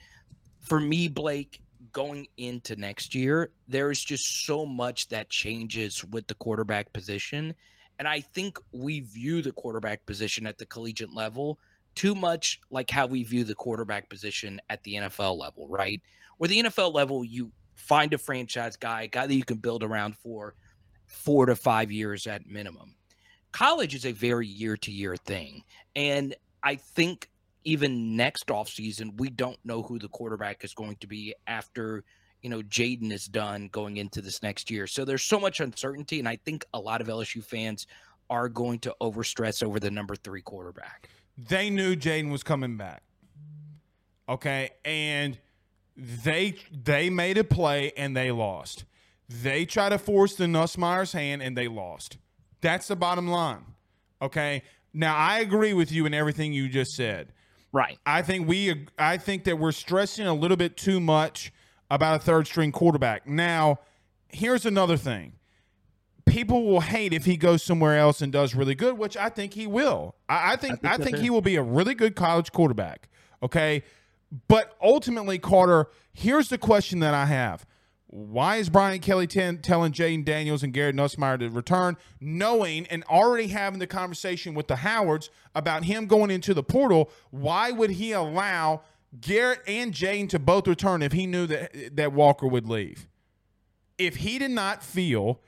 [0.60, 1.62] for me, Blake,
[1.96, 7.54] going into next year, there's just so much that changes with the quarterback position.
[7.98, 11.58] And I think we view the quarterback position at the collegiate level
[11.94, 16.02] too much like how we view the quarterback position at the NFL level, right?
[16.36, 19.82] Where the NFL level, you find a franchise guy, a guy that you can build
[19.82, 20.54] around for
[21.06, 22.94] four to five years at minimum.
[23.52, 25.62] College is a very year to year thing.
[25.94, 27.30] And I think
[27.66, 32.04] even next offseason, we don't know who the quarterback is going to be after,
[32.40, 34.86] you know, Jayden is done going into this next year.
[34.86, 36.20] So there's so much uncertainty.
[36.20, 37.88] And I think a lot of LSU fans
[38.30, 41.08] are going to overstress over the number three quarterback.
[41.36, 43.02] They knew Jayden was coming back.
[44.28, 45.38] Okay, and
[45.96, 48.84] they they made a play and they lost.
[49.28, 52.18] They tried to force the Nussmeier's hand and they lost.
[52.60, 53.64] That's the bottom line.
[54.20, 54.62] Okay.
[54.92, 57.32] Now I agree with you in everything you just said.
[57.76, 57.98] Right.
[58.06, 61.52] I think we I think that we're stressing a little bit too much
[61.90, 63.26] about a third string quarterback.
[63.26, 63.80] Now,
[64.28, 65.34] here's another thing.
[66.24, 69.52] People will hate if he goes somewhere else and does really good, which I think
[69.52, 70.14] he will.
[70.26, 73.10] I, I think I so think he will be a really good college quarterback.
[73.42, 73.82] Okay.
[74.48, 77.66] But ultimately, Carter, here's the question that I have.
[78.08, 83.02] Why is Brian Kelly ten, telling Jayden Daniels and Garrett Nussmeier to return, knowing and
[83.04, 87.10] already having the conversation with the Howards about him going into the portal?
[87.30, 88.82] Why would he allow
[89.20, 93.08] Garrett and Jayden to both return if he knew that that Walker would leave?
[93.98, 95.40] If he did not feel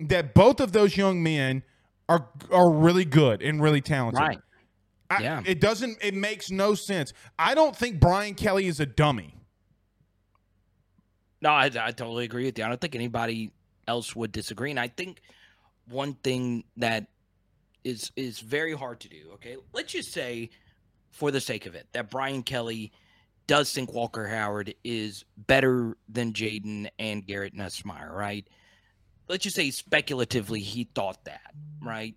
[0.00, 1.62] that both of those young men
[2.08, 4.40] are are really good and really talented, Right.
[5.10, 5.42] I- Yeah.
[5.46, 5.98] it doesn't.
[6.02, 7.12] It makes no sense.
[7.38, 9.36] I don't think Brian Kelly is a dummy.
[11.42, 12.64] No, I, I totally agree with you.
[12.64, 13.50] I don't think anybody
[13.88, 14.70] else would disagree.
[14.70, 15.22] And I think
[15.88, 17.06] one thing that
[17.84, 19.30] is is very hard to do.
[19.34, 20.50] Okay, let's just say,
[21.10, 22.92] for the sake of it, that Brian Kelly
[23.46, 28.46] does think Walker Howard is better than Jayden and Garrett Nussmeier, right?
[29.28, 32.14] Let's just say speculatively he thought that, right?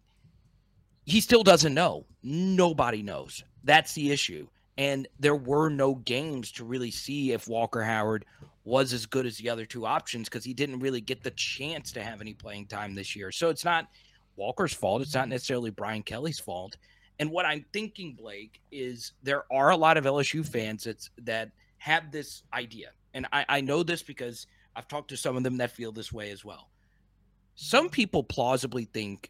[1.05, 2.05] He still doesn't know.
[2.21, 3.43] Nobody knows.
[3.63, 4.47] That's the issue.
[4.77, 8.25] And there were no games to really see if Walker Howard
[8.65, 11.91] was as good as the other two options because he didn't really get the chance
[11.91, 13.31] to have any playing time this year.
[13.31, 13.89] So it's not
[14.35, 15.01] Walker's fault.
[15.01, 16.77] It's not necessarily Brian Kelly's fault.
[17.19, 21.51] And what I'm thinking, Blake, is there are a lot of LSU fans that's, that
[21.77, 22.91] have this idea.
[23.13, 26.11] And I, I know this because I've talked to some of them that feel this
[26.11, 26.69] way as well.
[27.55, 29.29] Some people plausibly think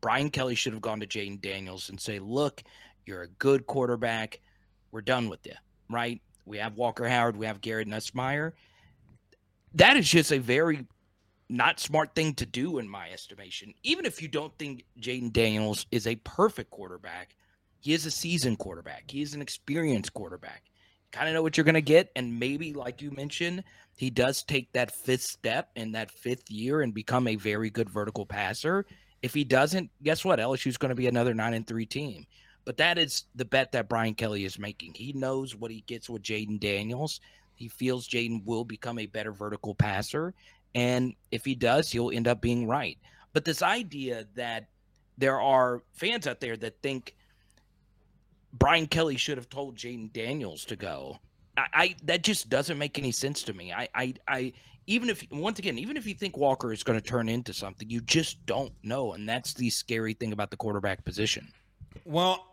[0.00, 2.62] Brian Kelly should have gone to Jayden Daniels and say, look,
[3.06, 4.40] you're a good quarterback.
[4.92, 5.54] We're done with you,
[5.90, 6.20] right?
[6.44, 7.36] We have Walker Howard.
[7.36, 8.52] We have Garrett Nussmeier.
[9.74, 10.86] That is just a very
[11.48, 13.74] not smart thing to do, in my estimation.
[13.82, 17.36] Even if you don't think Jayden Daniels is a perfect quarterback,
[17.80, 19.10] he is a seasoned quarterback.
[19.10, 20.64] He is an experienced quarterback.
[21.10, 22.10] Kind of know what you're going to get.
[22.16, 23.64] And maybe, like you mentioned,
[23.96, 27.90] he does take that fifth step in that fifth year and become a very good
[27.90, 28.86] vertical passer.
[29.20, 30.38] If he doesn't, guess what?
[30.38, 32.24] LSU is going to be another nine and three team.
[32.64, 34.94] But that is the bet that Brian Kelly is making.
[34.94, 37.20] He knows what he gets with Jayden Daniels.
[37.54, 40.34] He feels Jayden will become a better vertical passer.
[40.74, 42.98] And if he does, he'll end up being right.
[43.32, 44.66] But this idea that
[45.18, 47.14] there are fans out there that think
[48.52, 51.18] Brian Kelly should have told Jayden Daniels to go,
[51.56, 53.72] I, I, that just doesn't make any sense to me.
[53.72, 54.52] I, I, I
[54.86, 57.88] even if once again, even if you think Walker is going to turn into something,
[57.88, 61.52] you just don't know, and that's the scary thing about the quarterback position.
[62.04, 62.51] Well,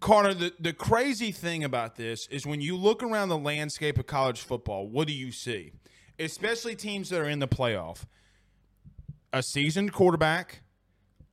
[0.00, 4.06] Carter, the, the crazy thing about this is when you look around the landscape of
[4.06, 5.72] college football, what do you see?
[6.18, 8.04] Especially teams that are in the playoff.
[9.32, 10.62] A seasoned quarterback,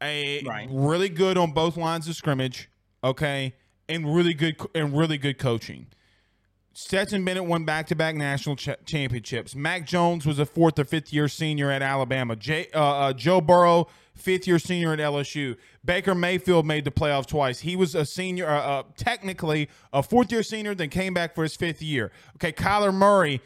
[0.02, 0.68] a Right.
[0.72, 2.70] really good on both lines of scrimmage,
[3.04, 3.56] okay,
[3.90, 5.88] and really good and really good coaching.
[6.74, 9.56] Stetson Bennett won back-to-back national ch- championships.
[9.56, 12.36] Mac Jones was a fourth or fifth year senior at Alabama.
[12.36, 13.88] J- uh, uh, Joe Burrow,
[14.18, 15.56] fifth year senior at LSU.
[15.84, 17.60] Baker Mayfield made the playoffs twice.
[17.60, 21.44] He was a senior, uh, uh, technically a fourth year senior, then came back for
[21.44, 22.12] his fifth year.
[22.36, 23.42] Okay, Kyler Murray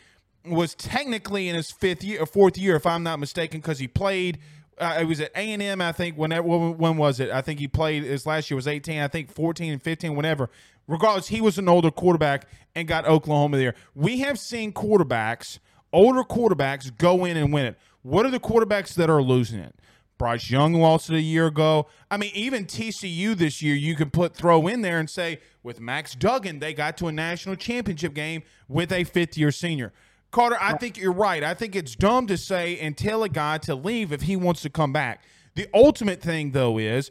[0.46, 4.40] was technically in his fifth year, fourth year, if I'm not mistaken, because he played.
[4.78, 6.18] Uh, it was at A and M, I think.
[6.18, 7.30] Whenever, when, when was it?
[7.30, 8.04] I think he played.
[8.04, 9.00] His last year was 18.
[9.00, 10.50] I think 14 and 15, whenever.
[10.88, 13.76] Regardless, he was an older quarterback and got Oklahoma there.
[13.94, 15.60] We have seen quarterbacks,
[15.94, 17.78] older quarterbacks, go in and win it.
[18.02, 19.76] What are the quarterbacks that are losing it?
[20.22, 21.88] Bryce Young lost it a year ago.
[22.12, 25.80] I mean, even TCU this year, you can put throw in there and say with
[25.80, 29.92] Max Duggan, they got to a national championship game with a fifth year senior.
[30.30, 31.44] Carter, I think you're right.
[31.44, 34.62] I think it's dumb to say and tell a guy to leave if he wants
[34.62, 35.24] to come back.
[35.56, 37.10] The ultimate thing, though, is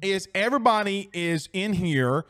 [0.00, 2.26] is everybody is in here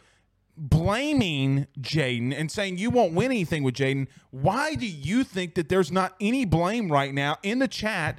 [0.56, 4.08] blaming Jayden and saying you won't win anything with Jayden.
[4.30, 8.18] Why do you think that there's not any blame right now in the chat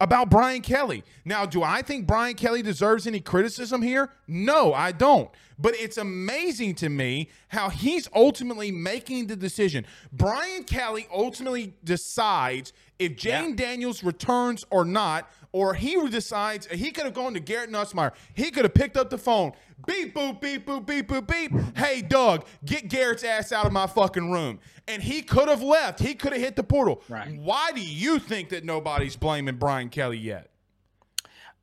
[0.00, 1.02] about Brian Kelly?
[1.24, 4.10] Now, do I think Brian Kelly deserves any criticism here?
[4.26, 5.30] No, I don't.
[5.58, 9.84] But it's amazing to me how he's ultimately making the decision.
[10.12, 15.28] Brian Kelly ultimately decides if Jayden Daniels returns or not,
[15.58, 18.12] or he decides he could have gone to Garrett Nussmeier.
[18.32, 19.50] He could have picked up the phone.
[19.88, 21.76] Beep boop beep boop beep boop beep.
[21.76, 24.60] Hey Doug, get Garrett's ass out of my fucking room.
[24.86, 25.98] And he could have left.
[25.98, 27.02] He could have hit the portal.
[27.08, 27.36] Right.
[27.40, 30.50] Why do you think that nobody's blaming Brian Kelly yet?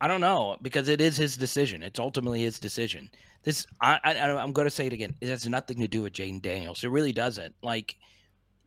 [0.02, 1.82] I don't know because it is his decision.
[1.82, 3.10] It's ultimately his decision.
[3.43, 5.16] This I, I I'm going to say it again.
[5.22, 6.84] It has nothing to do with Jayden Daniels.
[6.84, 7.56] It really doesn't.
[7.64, 7.96] Like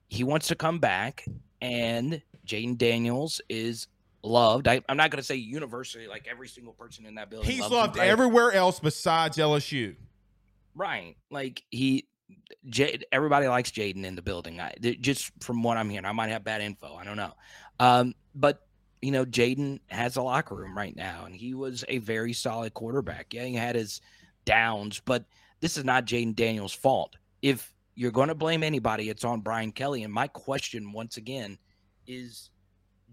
[0.09, 1.27] he wants to come back,
[1.61, 3.89] and Jayden Daniels is
[4.23, 4.69] loved.
[4.69, 7.51] I, I'm not going to say universally, like every single person in that building.
[7.51, 8.09] He's loves him, loved right?
[8.09, 9.97] everywhere else besides LSU.
[10.75, 11.17] Right.
[11.31, 12.07] Like he,
[12.69, 14.61] J, everybody likes Jayden in the building.
[14.61, 16.95] I just from what I'm hearing, I might have bad info.
[16.95, 17.33] I don't know.
[17.81, 18.63] Um, but
[19.01, 22.75] you know, Jayden has a locker room right now, and he was a very solid
[22.75, 23.33] quarterback.
[23.33, 24.01] Yeah, he had his
[24.45, 25.25] downs, but
[25.61, 27.17] this is not Jayden Daniels' fault.
[27.43, 30.03] If you're going to blame anybody, it's on Brian Kelly.
[30.03, 31.59] And my question, once again,
[32.07, 32.51] is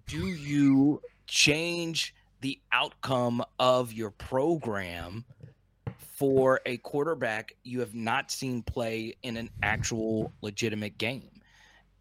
[0.08, 5.26] do you change the outcome of your program
[6.16, 11.42] for a quarterback you have not seen play in an actual legitimate game?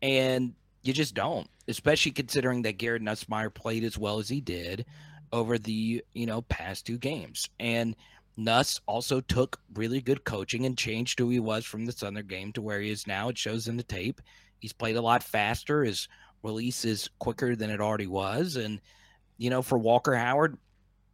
[0.02, 4.84] And you just don't, especially considering that Garrett Nussmeier played as well as he did
[5.32, 7.48] over the, you know, past two games.
[7.58, 7.96] And
[8.36, 12.52] Nuss also took really good coaching and changed who he was from the Southern game
[12.52, 13.30] to where he is now.
[13.30, 14.20] It shows in the tape.
[14.58, 15.84] He's played a lot faster.
[15.84, 16.08] His
[16.44, 18.56] release is quicker than it already was.
[18.56, 18.80] And,
[19.38, 20.56] you know, for Walker Howard,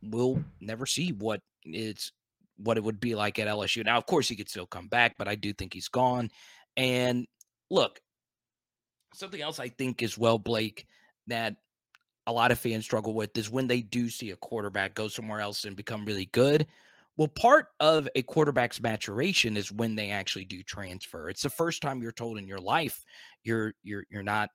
[0.03, 2.13] we'll never see what it's
[2.57, 3.85] what it would be like at LSU.
[3.85, 6.31] Now, of course, he could still come back, but I do think he's gone.
[6.77, 7.27] And
[7.71, 8.01] look,
[9.15, 10.87] something else I think as well, Blake,
[11.29, 11.57] that
[12.27, 15.41] a lot of fans struggle with is when they do see a quarterback go somewhere
[15.41, 16.67] else and become really good.
[17.17, 21.29] Well, part of a quarterback's maturation is when they actually do transfer.
[21.29, 23.05] It's the first time you're told in your life
[23.43, 24.51] you're you're you're not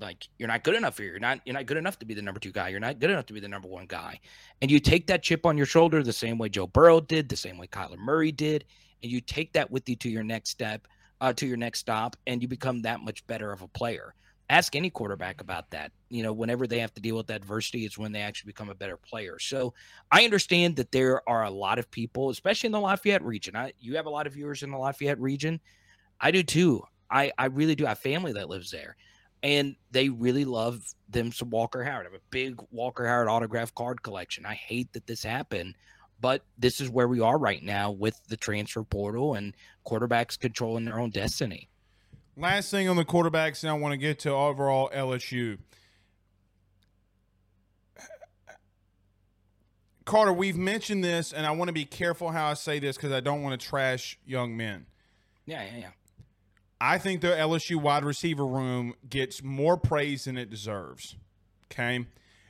[0.00, 1.10] like you're not good enough here.
[1.10, 2.68] You're not you're not good enough to be the number two guy.
[2.68, 4.20] You're not good enough to be the number one guy.
[4.62, 7.36] And you take that chip on your shoulder the same way Joe Burrow did, the
[7.36, 8.64] same way Kyler Murray did,
[9.02, 10.86] and you take that with you to your next step,
[11.20, 14.14] uh, to your next stop, and you become that much better of a player.
[14.50, 15.90] Ask any quarterback about that.
[16.10, 18.74] You know, whenever they have to deal with adversity, it's when they actually become a
[18.74, 19.38] better player.
[19.38, 19.72] So
[20.10, 23.56] I understand that there are a lot of people, especially in the Lafayette region.
[23.56, 25.60] I, you have a lot of viewers in the Lafayette region.
[26.20, 26.82] I do too.
[27.10, 27.86] I, I really do.
[27.86, 28.96] Have family that lives there
[29.44, 32.06] and they really love them some Walker Howard.
[32.06, 34.46] I have a big Walker Howard autograph card collection.
[34.46, 35.74] I hate that this happened,
[36.18, 39.54] but this is where we are right now with the transfer portal and
[39.86, 41.68] quarterbacks controlling their own destiny.
[42.38, 45.58] Last thing on the quarterbacks, and I want to get to overall LSU.
[50.06, 53.12] Carter, we've mentioned this, and I want to be careful how I say this because
[53.12, 54.86] I don't want to trash young men.
[55.44, 55.90] Yeah, yeah, yeah.
[56.80, 61.16] I think the LSU wide receiver room gets more praise than it deserves.
[61.72, 62.06] Okay.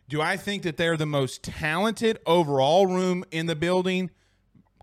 [0.09, 4.11] Do I think that they're the most talented overall room in the building?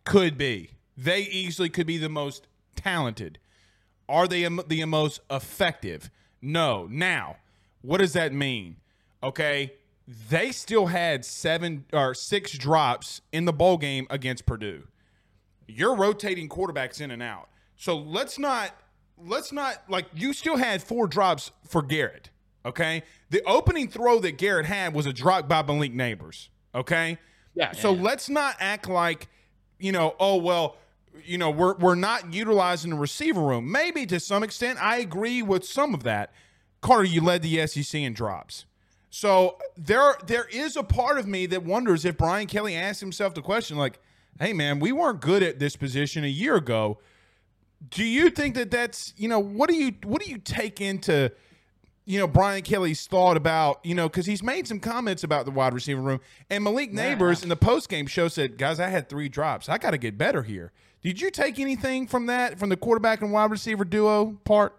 [0.03, 0.71] Could be.
[0.97, 3.39] They easily could be the most talented.
[4.09, 6.09] Are they the most effective?
[6.41, 6.87] No.
[6.89, 7.37] Now,
[7.81, 8.77] what does that mean?
[9.21, 9.73] Okay.
[10.07, 14.87] They still had seven or six drops in the bowl game against Purdue.
[15.67, 17.47] You're rotating quarterbacks in and out.
[17.77, 18.71] So let's not
[19.25, 22.29] let's not like you still had four drops for Garrett.
[22.65, 26.49] Okay, the opening throw that Garrett had was a drop by Malik Nabers.
[26.75, 27.17] Okay,
[27.55, 27.71] yeah.
[27.71, 28.01] So yeah.
[28.01, 29.27] let's not act like
[29.79, 30.15] you know.
[30.19, 30.77] Oh well,
[31.23, 33.71] you know we're we're not utilizing the receiver room.
[33.71, 36.33] Maybe to some extent, I agree with some of that.
[36.81, 38.65] Carter, you led the SEC in drops.
[39.09, 43.33] So there there is a part of me that wonders if Brian Kelly asked himself
[43.33, 43.99] the question like,
[44.39, 46.99] "Hey man, we weren't good at this position a year ago."
[47.89, 51.31] Do you think that that's you know what do you what do you take into
[52.05, 55.51] you know Brian Kelly's thought about you know because he's made some comments about the
[55.51, 56.19] wide receiver room
[56.49, 59.77] and Malik Nabers in the post game show said guys I had three drops I
[59.77, 60.71] got to get better here.
[61.01, 64.77] Did you take anything from that from the quarterback and wide receiver duo part?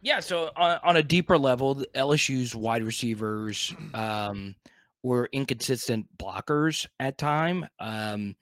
[0.00, 4.54] Yeah, so on, on a deeper level, LSU's wide receivers um,
[5.02, 7.66] were inconsistent blockers at time.
[7.80, 8.36] Um,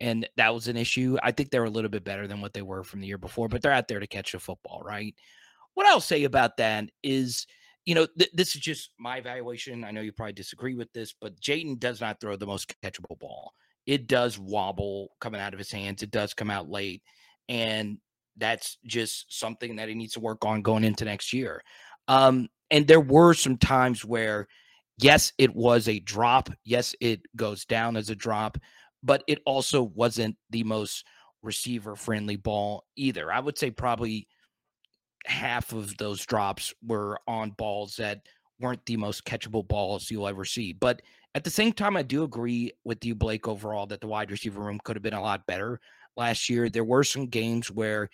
[0.00, 1.16] and that was an issue.
[1.22, 3.48] I think they're a little bit better than what they were from the year before,
[3.48, 5.14] but they're out there to catch the football, right?
[5.74, 7.46] What I'll say about that is,
[7.84, 9.84] you know, th- this is just my evaluation.
[9.84, 13.18] I know you probably disagree with this, but Jayden does not throw the most catchable
[13.18, 13.52] ball.
[13.86, 16.02] It does wobble coming out of his hands.
[16.02, 17.02] It does come out late,
[17.48, 17.98] and
[18.36, 21.62] that's just something that he needs to work on going into next year.
[22.06, 24.46] Um, and there were some times where,
[24.98, 26.50] yes, it was a drop.
[26.64, 28.58] Yes, it goes down as a drop
[29.02, 31.04] but it also wasn't the most
[31.42, 33.32] receiver friendly ball either.
[33.32, 34.28] I would say probably
[35.26, 38.22] half of those drops were on balls that
[38.60, 40.72] weren't the most catchable balls you'll ever see.
[40.72, 41.02] But
[41.34, 44.60] at the same time, I do agree with you, Blake, overall, that the wide receiver
[44.60, 45.80] room could have been a lot better
[46.16, 46.68] last year.
[46.68, 48.08] There were some games where,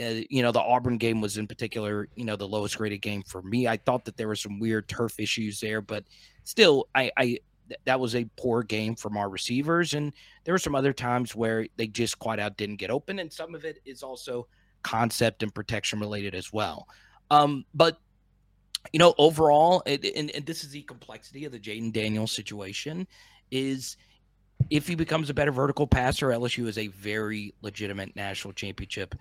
[0.00, 3.22] uh, you know, the Auburn game was in particular, you know, the lowest graded game
[3.26, 3.66] for me.
[3.66, 6.04] I thought that there were some weird turf issues there, but
[6.44, 7.38] still, I, I
[7.68, 9.94] th- that was a poor game from our receivers.
[9.94, 10.12] And
[10.44, 13.18] there were some other times where they just quite out didn't get open.
[13.18, 14.46] And some of it is also
[14.82, 16.88] concept and protection related as well.
[17.30, 17.98] Um, but
[18.92, 23.06] you know, overall, it, and, and this is the complexity of the Jayden Daniels situation
[23.50, 23.96] is
[24.70, 29.14] if he becomes a better vertical passer, LSU is a very legitimate national championship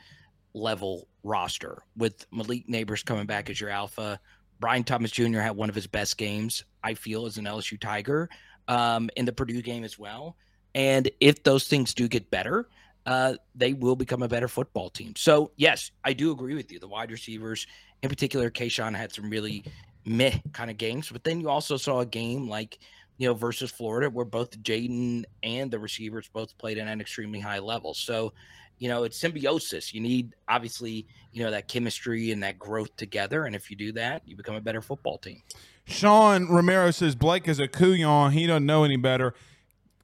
[0.54, 4.20] level roster with Malik Nabers coming back as your alpha,
[4.60, 5.39] Brian Thomas Jr.
[5.39, 8.30] had one of his best games, I feel, as an LSU Tiger
[8.68, 10.38] um, in the Purdue game as well.
[10.74, 12.70] And if those things do get better,
[13.06, 15.14] uh, they will become a better football team.
[15.16, 16.80] So, yes, I do agree with you.
[16.80, 17.68] The wide receivers,
[18.04, 19.64] in particular, Kayshon had some really
[20.06, 21.10] meh kind of games.
[21.10, 22.80] But then you also saw a game like,
[23.18, 27.40] you know, versus Florida where both Jayden and the receivers both played at an extremely
[27.40, 27.94] high level.
[27.94, 28.34] So,
[28.78, 29.94] you know, it's symbiosis.
[29.94, 33.46] You need obviously, you know, that chemistry and that growth together.
[33.46, 35.42] And if you do that, you become a better football team.
[35.88, 38.32] Sean Romero says Blake is a couillon.
[38.34, 39.34] He doesn't know any better.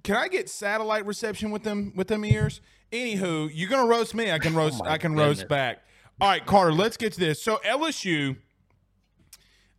[0.03, 2.61] Can I get satellite reception with them with them ears?
[2.91, 4.31] Anywho, you're gonna roast me.
[4.31, 4.81] I can oh roast.
[4.83, 5.39] oh I can goodness.
[5.39, 5.83] roast back.
[6.19, 6.73] All right, Carter.
[6.73, 7.41] Let's get to this.
[7.41, 8.37] So LSU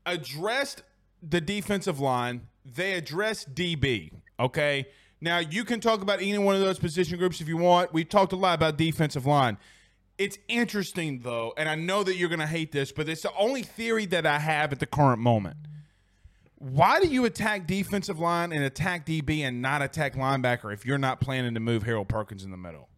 [0.07, 0.83] addressed
[1.23, 2.49] the defensive line.
[2.65, 4.11] They addressed DB.
[4.39, 4.87] Okay
[5.25, 7.95] now, you can talk about any one of those position groups if you want.
[7.95, 9.57] We talked a lot about defensive line.
[10.19, 13.35] It's interesting though, and I know that you're going to hate this, but it's the
[13.35, 15.57] only theory that I have at the current moment.
[16.65, 20.97] Why do you attack defensive line and attack DB and not attack linebacker if you're
[20.97, 22.89] not planning to move Harold Perkins in the middle?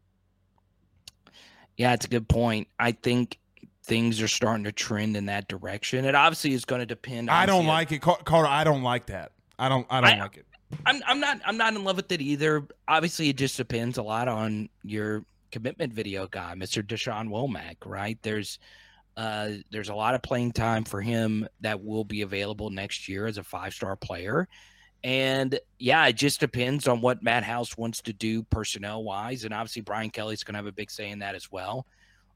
[1.77, 2.69] Yeah, it's a good point.
[2.79, 3.41] I think
[3.83, 6.05] things are starting to trend in that direction.
[6.05, 7.29] It obviously is going to depend.
[7.29, 8.47] I don't like it, Carter.
[8.47, 9.33] I don't like that.
[9.59, 9.85] I don't.
[9.91, 10.47] I don't I, like it.
[10.87, 11.03] I'm.
[11.05, 11.41] I'm not.
[11.45, 12.69] I'm not in love with it either.
[12.87, 16.85] Obviously, it just depends a lot on your commitment video guy, Mr.
[16.85, 17.79] Dashawn Womack.
[17.85, 18.17] Right?
[18.23, 18.61] There's.
[19.17, 23.27] Uh, there's a lot of playing time for him that will be available next year
[23.27, 24.47] as a five star player.
[25.05, 29.45] And yeah, it just depends on what Matt House wants to do personnel wise.
[29.45, 31.87] And obviously, Brian Kelly's going to have a big say in that as well.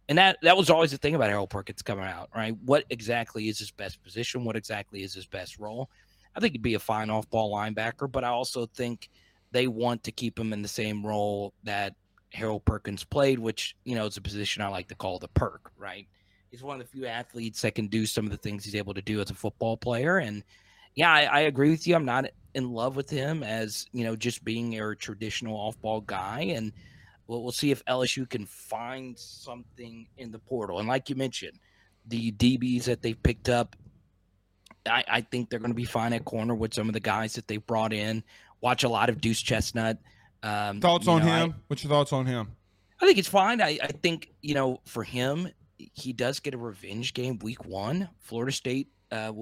[0.09, 2.57] And that that was always the thing about Harold Perkins coming out, right?
[2.65, 4.45] What exactly is his best position?
[4.45, 5.91] What exactly is his best role?
[6.35, 9.09] I think he'd be a fine off ball linebacker, but I also think
[9.53, 11.95] they want to keep him in the same role that
[12.33, 15.73] Harold Perkins played, which, you know, is a position I like to call the perk,
[15.77, 16.07] right?
[16.51, 18.95] He's one of the few athletes that can do some of the things he's able
[18.95, 20.19] to do as a football player.
[20.19, 20.43] And
[20.95, 21.95] yeah, I, I agree with you.
[21.95, 26.01] I'm not in love with him as, you know, just being a traditional off ball
[26.01, 26.41] guy.
[26.55, 26.73] And
[27.29, 30.81] we'll, we'll see if LSU can find something in the portal.
[30.81, 31.59] And like you mentioned,
[32.09, 33.77] the DBs that they've picked up,
[34.87, 37.35] I, I think they're going to be fine at corner with some of the guys
[37.35, 38.25] that they brought in.
[38.61, 39.99] Watch a lot of Deuce Chestnut.
[40.43, 41.51] Um, thoughts on know, him?
[41.51, 42.57] I, What's your thoughts on him?
[43.01, 43.63] I think it's fine.
[43.63, 45.49] I, I think, you know, for him,
[45.95, 48.09] he does get a revenge game week one.
[48.19, 49.33] Florida State uh,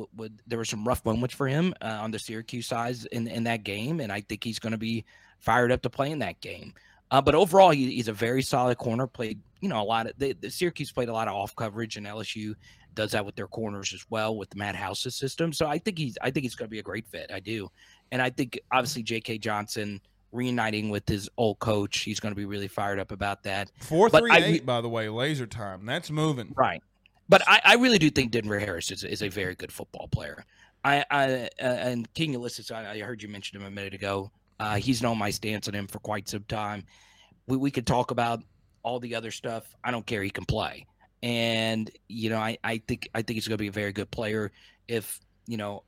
[0.46, 3.64] there were some rough moments for him uh, on the Syracuse side in in that
[3.64, 5.04] game, and I think he's going to be
[5.38, 6.74] fired up to play in that game.
[7.10, 9.06] Uh, but overall, he, he's a very solid corner.
[9.06, 11.96] Played, you know, a lot of the, the, Syracuse played a lot of off coverage,
[11.96, 12.54] and LSU
[12.94, 15.52] does that with their corners as well with the Matt House's system.
[15.52, 17.30] So I think he's I think he's going to be a great fit.
[17.32, 17.68] I do,
[18.10, 19.38] and I think obviously J.K.
[19.38, 20.00] Johnson
[20.32, 23.70] reuniting with his old coach, he's going to be really fired up about that.
[23.80, 25.86] Four three eight, by the way, laser time.
[25.86, 26.82] That's moving right.
[27.28, 30.44] But I, I really do think Denver Harris is, is a very good football player.
[30.84, 34.30] I, I uh, and King Ulysses, I, I heard you mention him a minute ago.
[34.60, 36.84] Uh, he's known my stance on him for quite some time.
[37.46, 38.42] We, we could talk about
[38.82, 39.64] all the other stuff.
[39.84, 40.22] I don't care.
[40.22, 40.86] He can play.
[41.22, 44.10] And, you know, I, I think I think he's going to be a very good
[44.10, 44.52] player
[44.86, 45.82] if, you know,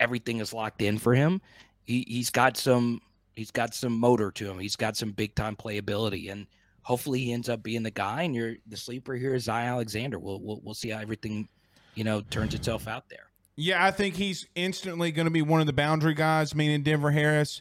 [0.00, 1.40] everything is locked in for him.
[1.84, 3.00] He, he's got some
[3.34, 4.58] he's got some motor to him.
[4.58, 6.30] He's got some big time playability.
[6.30, 6.46] And
[6.82, 10.18] hopefully he ends up being the guy and you're the sleeper here is Zy Alexander.
[10.18, 11.48] We'll, we'll, we'll see how everything,
[11.94, 13.30] you know, turns itself out there.
[13.56, 17.10] Yeah, I think he's instantly going to be one of the boundary guys, meaning Denver
[17.10, 17.60] Harris.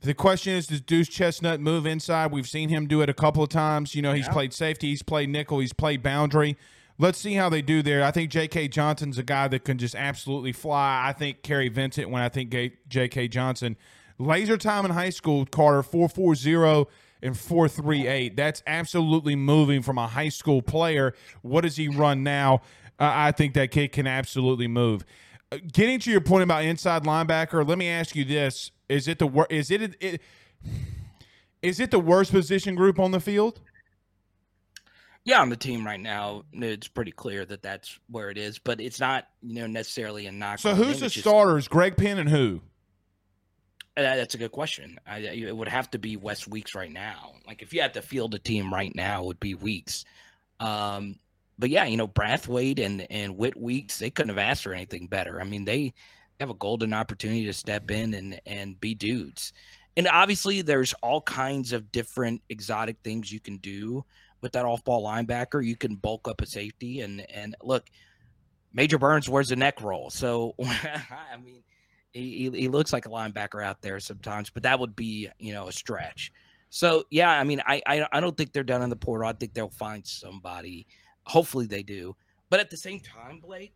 [0.00, 2.30] The question is, does Deuce Chestnut move inside?
[2.30, 3.94] We've seen him do it a couple of times.
[3.94, 4.32] You know, he's yeah.
[4.32, 6.56] played safety, he's played nickel, he's played boundary.
[7.00, 8.02] Let's see how they do there.
[8.02, 8.68] I think J.K.
[8.68, 11.04] Johnson's a guy that can just absolutely fly.
[11.06, 12.54] I think Kary Vincent when I think
[12.88, 13.28] J.K.
[13.28, 13.76] Johnson.
[14.18, 16.90] Laser time in high school, Carter, 440
[17.22, 18.36] and 438.
[18.36, 21.14] That's absolutely moving from a high school player.
[21.42, 22.62] What does he run now?
[22.98, 25.04] Uh, I think that kid can absolutely move.
[25.50, 29.18] Uh, getting to your point about inside linebacker, let me ask you this is it
[29.18, 30.20] the is it, it
[31.62, 33.60] is it the worst position group on the field?
[35.24, 38.80] Yeah, on the team right now, it's pretty clear that that's where it is, but
[38.80, 40.58] it's not you know necessarily a knock.
[40.58, 41.68] So who's the starters?
[41.68, 42.62] Greg Penn and who?
[43.98, 44.96] Uh, that's a good question.
[45.08, 47.32] I, it would have to be West Weeks right now.
[47.48, 50.04] Like if you had to field a team right now, it would be Weeks.
[50.60, 51.16] Um,
[51.58, 55.08] but yeah, you know Brathwaite and and Whit Weeks, they couldn't have asked for anything
[55.08, 55.40] better.
[55.40, 55.94] I mean, they
[56.38, 59.52] have a golden opportunity to step in and and be dudes.
[59.96, 64.04] And obviously, there's all kinds of different exotic things you can do
[64.40, 65.64] with that off-ball linebacker.
[65.64, 67.84] You can bulk up a safety, and and look,
[68.72, 71.64] Major Burns wears a neck roll, so I mean,
[72.12, 75.68] he he looks like a linebacker out there sometimes, but that would be you know
[75.68, 76.32] a stretch.
[76.70, 79.28] So yeah, I mean, I I, I don't think they're done in the portal.
[79.28, 80.86] I think they'll find somebody.
[81.24, 82.16] Hopefully, they do.
[82.50, 83.74] But at the same time, Blake,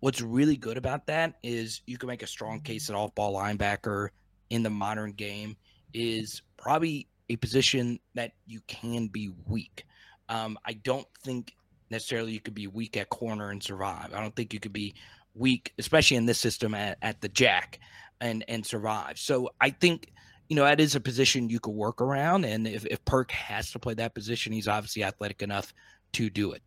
[0.00, 3.34] What's really good about that is you can make a strong case that off ball
[3.34, 4.10] linebacker
[4.50, 5.56] in the modern game
[5.94, 9.86] is probably a position that you can be weak.
[10.28, 11.54] Um, I don't think
[11.90, 14.12] necessarily you could be weak at corner and survive.
[14.12, 14.94] I don't think you could be
[15.36, 17.80] weak, especially in this system at, at the jack
[18.20, 19.18] and and survive.
[19.18, 20.12] So I think
[20.48, 23.72] you know that is a position you could work around, and if, if Perk has
[23.72, 25.74] to play that position, he's obviously athletic enough
[26.12, 26.62] to do it.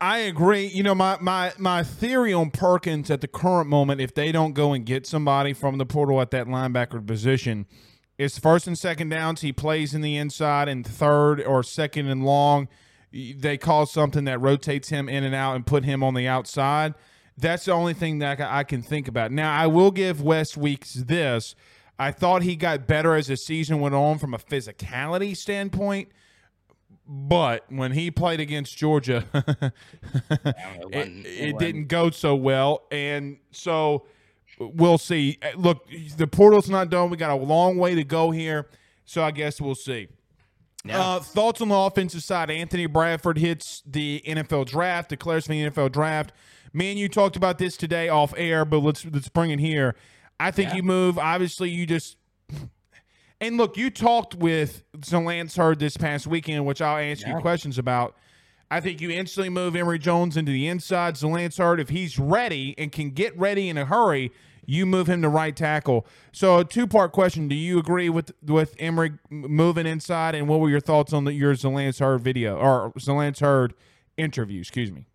[0.00, 0.66] I agree.
[0.66, 4.52] You know, my, my my theory on Perkins at the current moment, if they don't
[4.52, 7.66] go and get somebody from the portal at that linebacker position,
[8.18, 9.40] is first and second downs.
[9.40, 12.68] He plays in the inside and third or second and long.
[13.12, 16.94] They call something that rotates him in and out and put him on the outside.
[17.36, 19.32] That's the only thing that I can think about.
[19.32, 21.54] Now, I will give West Weeks this.
[21.98, 26.08] I thought he got better as the season went on from a physicality standpoint
[27.06, 29.24] but when he played against Georgia,
[30.92, 32.84] it, it didn't go so well.
[32.90, 34.06] And so
[34.58, 35.38] we'll see.
[35.56, 35.86] Look,
[36.16, 37.10] the portal's not done.
[37.10, 38.68] We got a long way to go here.
[39.04, 40.08] So I guess we'll see.
[40.84, 41.00] Yeah.
[41.00, 42.50] Uh, thoughts on the offensive side?
[42.50, 46.32] Anthony Bradford hits the NFL draft, declares for the NFL draft.
[46.72, 49.94] Me and you talked about this today off air, but let's let's bring it here.
[50.40, 50.76] I think yeah.
[50.76, 51.18] you move.
[51.18, 52.16] Obviously, you just
[53.40, 53.76] and look.
[53.76, 57.36] You talked with Lance Heard this past weekend, which I'll answer yeah.
[57.36, 58.16] you questions about.
[58.70, 61.20] I think you instantly move Emery Jones into the inside.
[61.22, 64.32] Lance Heard, if he's ready and can get ready in a hurry,
[64.64, 66.06] you move him to right tackle.
[66.32, 70.34] So, two part question: Do you agree with with Emery moving inside?
[70.34, 73.42] And what were your thoughts on the, your Lance video or Lance
[74.16, 74.60] interview?
[74.60, 75.06] Excuse me.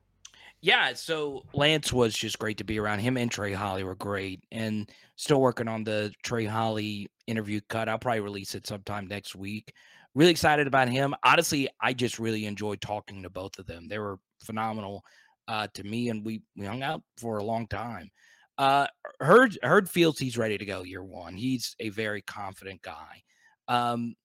[0.62, 3.00] Yeah, so Lance was just great to be around.
[3.00, 7.88] Him and Trey Holly were great, and still working on the Trey Holly interview cut.
[7.88, 9.74] I'll probably release it sometime next week.
[10.16, 11.14] Really excited about him.
[11.24, 13.88] Honestly, I just really enjoyed talking to both of them.
[13.88, 15.04] They were phenomenal
[15.48, 18.10] uh, to me, and we we hung out for a long time.
[18.58, 18.88] Uh,
[19.20, 21.36] Heard Heard feels he's ready to go year one.
[21.36, 23.24] He's a very confident guy.
[23.68, 24.16] Um,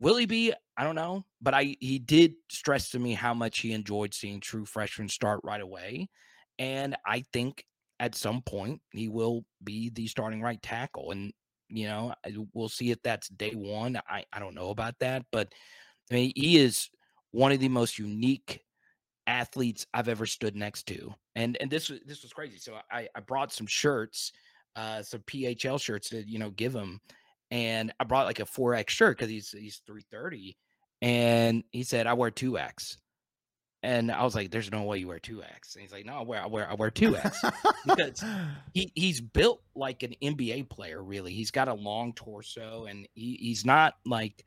[0.00, 0.52] Will he be?
[0.76, 4.40] I don't know, but I he did stress to me how much he enjoyed seeing
[4.40, 6.08] true freshmen start right away,
[6.58, 7.64] and I think
[8.00, 11.12] at some point he will be the starting right tackle.
[11.12, 11.32] And
[11.68, 12.12] you know,
[12.52, 14.00] we'll see if that's day one.
[14.08, 15.52] I I don't know about that, but
[16.10, 16.90] I mean, he is
[17.30, 18.63] one of the most unique
[19.26, 21.14] athletes I've ever stood next to.
[21.36, 22.58] And and this this was crazy.
[22.58, 24.32] So I I brought some shirts,
[24.76, 27.00] uh, some PHL shirts to you know give him
[27.50, 30.56] and I brought like a 4X shirt because he's he's 330.
[31.02, 32.96] And he said, I wear 2X.
[33.84, 35.74] And I was like, There's no way you wear 2X.
[35.74, 37.52] And he's like, No, I wear I wear I wear 2X.
[37.86, 38.24] because
[38.74, 41.32] he he's built like an NBA player, really.
[41.32, 44.44] He's got a long torso and he, he's not like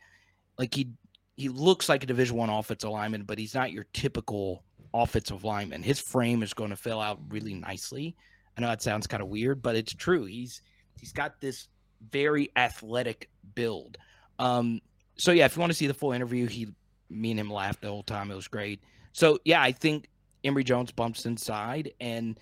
[0.58, 0.90] like he
[1.38, 4.64] he looks like a division one offensive lineman, but he's not your typical
[4.94, 5.84] offensive lineman.
[5.84, 8.16] His frame is going to fill out really nicely.
[8.58, 10.26] I know that sounds kind of weird, but it's true.
[10.26, 10.62] He's
[11.00, 11.68] he's got this
[12.12, 13.98] very athletic build.
[14.40, 14.82] Um,
[15.18, 16.68] so yeah, if you want to see the full interview, he,
[17.10, 18.32] me and him laughed the whole time.
[18.32, 18.82] It was great.
[19.14, 20.10] So yeah, I think
[20.44, 22.40] Emery Jones bumps inside, and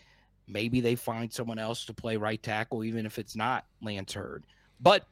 [0.48, 4.46] maybe they find someone else to play right tackle, even if it's not Lance Heard.
[4.80, 5.06] But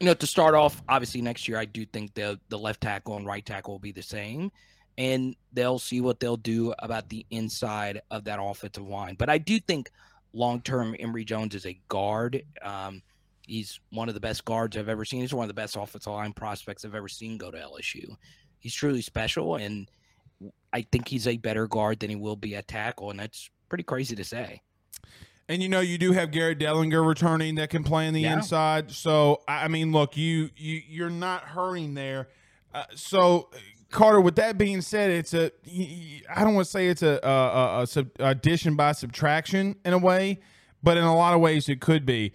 [0.00, 3.16] you know, to start off, obviously next year, I do think the the left tackle
[3.16, 4.52] and right tackle will be the same,
[4.98, 9.14] and they'll see what they'll do about the inside of that offensive line.
[9.18, 9.90] But I do think
[10.34, 12.44] long term, Emery Jones is a guard.
[12.60, 13.02] Um,
[13.48, 15.22] He's one of the best guards I've ever seen.
[15.22, 18.14] He's one of the best offensive line prospects I've ever seen go to LSU.
[18.58, 19.90] He's truly special, and
[20.70, 23.84] I think he's a better guard than he will be at tackle, and that's pretty
[23.84, 24.60] crazy to say.
[25.48, 28.34] And you know, you do have Garrett Dellinger returning that can play on the yeah.
[28.34, 28.90] inside.
[28.90, 32.28] So I mean, look, you you you're not hurting there.
[32.74, 33.48] Uh, so
[33.90, 35.50] Carter, with that being said, it's a
[36.34, 39.98] I don't want to say it's a, a, a, sub, addition by subtraction in a
[39.98, 40.40] way,
[40.82, 42.32] but in a lot of ways it could be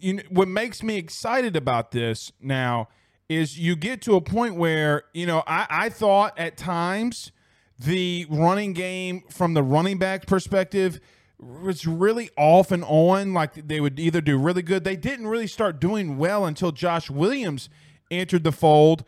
[0.00, 2.88] you know, what makes me excited about this now
[3.28, 7.32] is you get to a point where you know I, I thought at times
[7.78, 11.00] the running game from the running back perspective
[11.38, 13.34] was really off and on.
[13.34, 14.84] Like they would either do really good.
[14.84, 17.68] They didn't really start doing well until Josh Williams
[18.10, 19.04] entered the fold,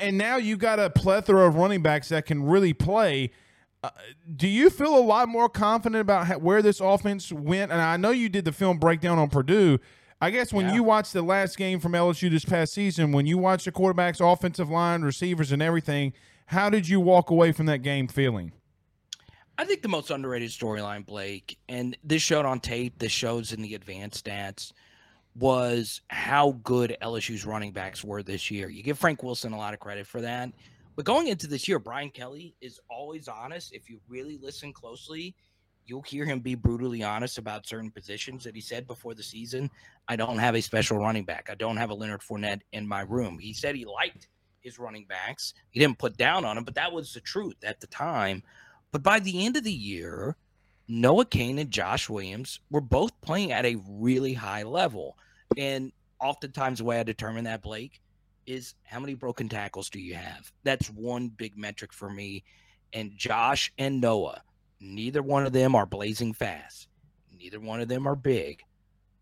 [0.00, 3.30] and now you got a plethora of running backs that can really play.
[3.82, 3.90] Uh,
[4.34, 7.70] do you feel a lot more confident about how, where this offense went?
[7.70, 9.78] And I know you did the film breakdown on Purdue,
[10.20, 10.74] I guess when yeah.
[10.74, 14.20] you watch the last game from LSU this past season, when you watch the quarterbacks,
[14.20, 16.14] offensive line, receivers, and everything,
[16.46, 18.52] how did you walk away from that game feeling?
[19.58, 23.62] I think the most underrated storyline, Blake, and this showed on tape, this shows in
[23.62, 24.72] the advanced stats,
[25.38, 28.68] was how good LSU's running backs were this year.
[28.68, 30.50] You give Frank Wilson a lot of credit for that.
[30.94, 33.74] But going into this year, Brian Kelly is always honest.
[33.74, 35.34] If you really listen closely,
[35.84, 39.70] you'll hear him be brutally honest about certain positions that he said before the season.
[40.08, 41.48] I don't have a special running back.
[41.50, 43.38] I don't have a Leonard Fournette in my room.
[43.38, 44.28] He said he liked
[44.60, 45.52] his running backs.
[45.70, 48.42] He didn't put down on him, but that was the truth at the time.
[48.90, 50.36] But by the end of the year,
[50.88, 55.18] Noah Cain and Josh Williams were both playing at a really high level.
[55.56, 58.00] And oftentimes, the way I determine that, Blake,
[58.46, 60.52] is how many broken tackles do you have?
[60.64, 62.44] That's one big metric for me.
[62.92, 64.42] And Josh and Noah,
[64.80, 66.88] Neither one of them are blazing fast.
[67.36, 68.62] Neither one of them are big,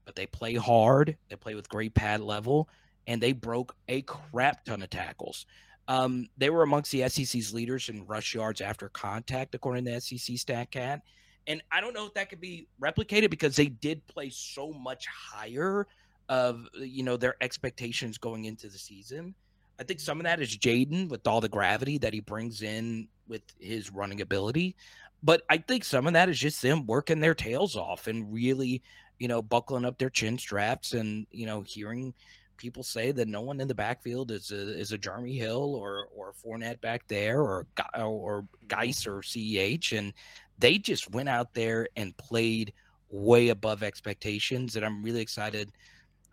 [0.04, 1.16] but they play hard.
[1.28, 2.68] They play with great pad level,
[3.06, 5.46] and they broke a crap ton of tackles.
[5.86, 10.36] Um, they were amongst the SEC's leaders in rush yards after contact, according to SEC
[10.36, 11.02] StatCat.
[11.46, 15.06] And I don't know if that could be replicated because they did play so much
[15.06, 15.86] higher
[16.28, 19.34] of you know their expectations going into the season.
[19.78, 23.08] I think some of that is Jayden with all the gravity that he brings in
[23.28, 24.76] with his running ability.
[25.22, 28.82] But I think some of that is just them working their tails off and really,
[29.18, 32.12] you know, buckling up their chin straps and, you know, hearing
[32.56, 36.08] people say that no one in the backfield is a, is a Jeremy Hill or
[36.14, 37.66] or Fournette back there or
[37.96, 40.12] or Guice or CEH, and
[40.58, 42.72] they just went out there and played
[43.10, 45.72] way above expectations, and I'm really excited.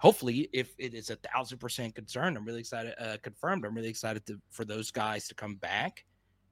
[0.01, 2.93] Hopefully, if it is a thousand percent concerned, I'm really excited.
[2.99, 6.03] Uh, confirmed, I'm really excited to, for those guys to come back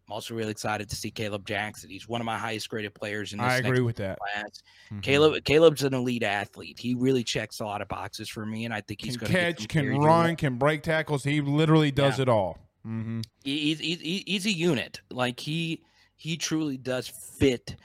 [0.10, 1.88] I'm also really excited to see Caleb Jackson.
[1.88, 4.18] He's one of my highest graded players in this I agree with that.
[4.18, 4.64] Class.
[4.86, 5.00] Mm-hmm.
[5.02, 6.80] Caleb Caleb's an elite athlete.
[6.80, 9.38] He really checks a lot of boxes for me, and I think he's going to
[9.38, 11.24] catch, can run, can break tackles.
[11.24, 12.24] He literally does yeah.
[12.24, 12.58] it all.
[12.88, 13.22] Mm-hmm.
[13.43, 15.00] He, he's, he's, he's a unit.
[15.12, 15.84] Like he
[16.18, 17.76] he truly does fit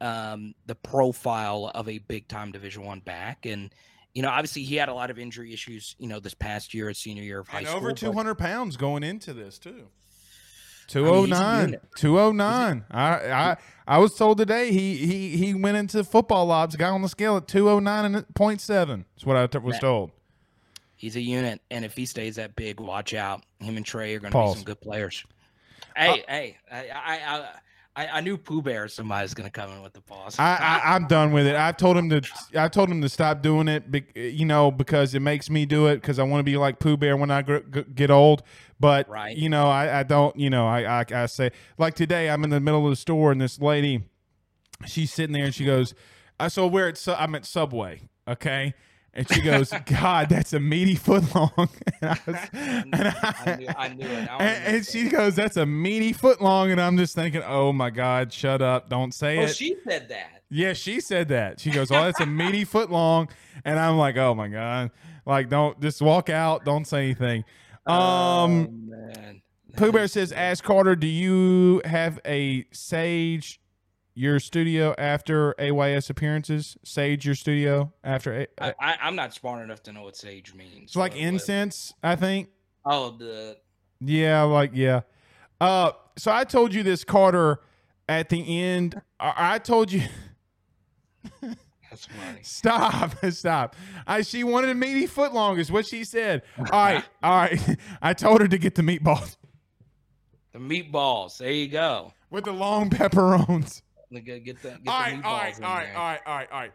[0.00, 3.74] um, the profile of a big time Division One back, and
[4.14, 5.96] you know, obviously he had a lot of injury issues.
[5.98, 8.36] You know, this past year, his senior year of high and school, over two hundred
[8.36, 9.88] pounds going into this too.
[10.88, 11.78] 209.
[11.96, 12.84] 209.
[12.90, 13.56] I, I
[13.86, 17.36] I was told today he he he went into football lobs, got on the scale
[17.36, 19.04] at 209 and 0.7.
[19.14, 20.10] That's what I t- was told.
[20.96, 23.42] He's a unit, and if he stays that big, watch out.
[23.58, 25.24] Him and Trey are going to be some good players.
[25.96, 27.48] Hey, uh, hey, I, I, I,
[27.94, 30.38] I knew Pooh Bear somebody's going to come in with the pause.
[30.38, 31.56] I, I, am done with it.
[31.56, 32.22] I told him to.
[32.56, 33.84] I told him to stop doing it.
[34.14, 36.96] You know, because it makes me do it because I want to be like Pooh
[36.96, 38.44] Bear when I get old.
[38.80, 39.36] But right.
[39.36, 40.34] you know, I, I don't.
[40.36, 43.30] You know, I, I I say like today, I'm in the middle of the store
[43.30, 44.04] and this lady,
[44.86, 45.94] she's sitting there and she goes,
[46.40, 48.72] "I so we're at I'm at Subway, okay."
[49.14, 51.52] And she goes, God, that's a meaty foot long.
[52.00, 54.28] and I, was, and I, knew, I knew it.
[54.38, 56.70] And, and she goes, that's a meaty foot long.
[56.70, 58.88] And I'm just thinking, oh my God, shut up.
[58.88, 59.56] Don't say oh, it.
[59.56, 60.42] she said that.
[60.50, 61.60] Yeah, she said that.
[61.60, 63.28] She goes, oh, that's a meaty foot long.
[63.64, 64.90] And I'm like, oh my God.
[65.26, 66.64] Like, don't just walk out.
[66.64, 67.44] Don't say anything.
[67.86, 69.42] Um, oh, man.
[69.76, 73.61] Pooh Bear says, ask Carter, do you have a Sage
[74.14, 76.76] your studio after AYS appearances?
[76.84, 78.42] Sage your studio after?
[78.42, 80.82] A- I, I, am not smart enough to know what sage means.
[80.84, 82.48] It's like incense, I think.
[82.84, 83.56] Oh, the.
[84.00, 85.02] Yeah, like yeah.
[85.60, 87.60] Uh, so I told you this, Carter.
[88.08, 90.02] At the end, I, I told you.
[91.92, 92.40] That's funny.
[92.42, 93.14] Stop!
[93.30, 93.76] Stop!
[94.06, 96.42] I she wanted a meaty foot long, is what she said.
[96.58, 97.78] All right, all right.
[98.00, 99.36] I told her to get the meatballs.
[100.52, 101.38] The meatballs.
[101.38, 102.12] There you go.
[102.30, 103.82] With the long pepperones.
[104.20, 106.60] Get, get the, get all right, all right, all right, all right, all right, all
[106.60, 106.72] right.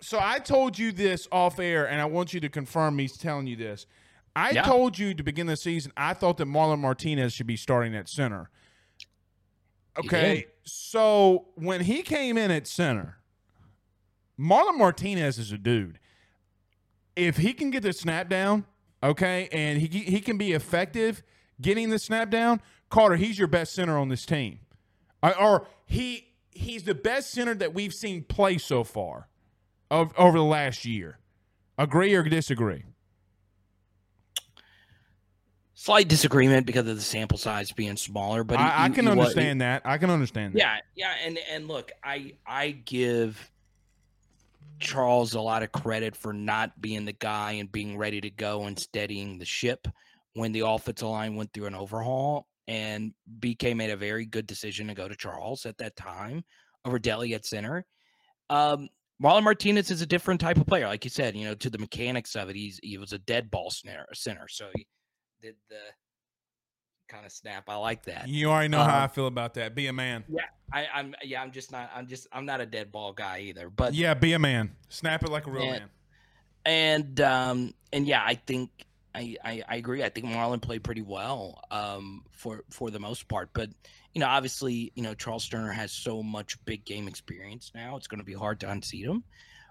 [0.00, 3.46] So I told you this off air, and I want you to confirm me telling
[3.46, 3.86] you this.
[4.34, 4.62] I yeah.
[4.62, 8.08] told you to begin the season, I thought that Marlon Martinez should be starting at
[8.08, 8.50] center.
[9.98, 13.18] Okay, so when he came in at center,
[14.40, 15.98] Marlon Martinez is a dude.
[17.14, 18.64] If he can get the snap down,
[19.02, 21.22] okay, and he he can be effective
[21.60, 22.60] getting the snap down,
[22.90, 24.58] Carter, he's your best center on this team.
[25.22, 29.28] Uh, or he he's the best center that we've seen play so far
[29.90, 31.18] of over the last year.
[31.78, 32.84] Agree or disagree?
[35.74, 39.10] Slight disagreement because of the sample size being smaller, but I, he, I can he,
[39.10, 39.82] understand he, that.
[39.84, 40.58] I can understand that.
[40.58, 43.50] Yeah, yeah, and and look, I I give
[44.78, 48.62] Charles a lot of credit for not being the guy and being ready to go
[48.64, 49.88] and steadying the ship
[50.34, 54.88] when the offensive line went through an overhaul and BK made a very good decision
[54.88, 56.44] to go to Charles at that time
[56.84, 57.84] over Deli at center.
[58.50, 58.88] Um,
[59.22, 61.36] Marlon Martinez is a different type of player, like you said.
[61.36, 64.46] You know, to the mechanics of it, he's he was a dead ball center, center
[64.48, 64.86] so he
[65.40, 65.76] did the
[67.08, 67.68] kind of snap.
[67.68, 68.26] I like that.
[68.26, 69.74] You already know um, how I feel about that.
[69.74, 70.24] Be a man.
[70.28, 70.42] Yeah,
[70.72, 71.90] I, am Yeah, I'm just not.
[71.94, 72.26] I'm just.
[72.32, 73.70] I'm not a dead ball guy either.
[73.70, 74.72] But yeah, be a man.
[74.88, 75.90] Snap it like a real and, man.
[76.64, 78.70] And um and yeah, I think
[79.14, 80.02] I, I, I agree.
[80.02, 83.70] I think Marlon played pretty well um, for for the most part, but
[84.14, 87.96] you know, obviously, you know, Charles Turner has so much big game experience now.
[87.96, 89.24] It's going to be hard to unseat him.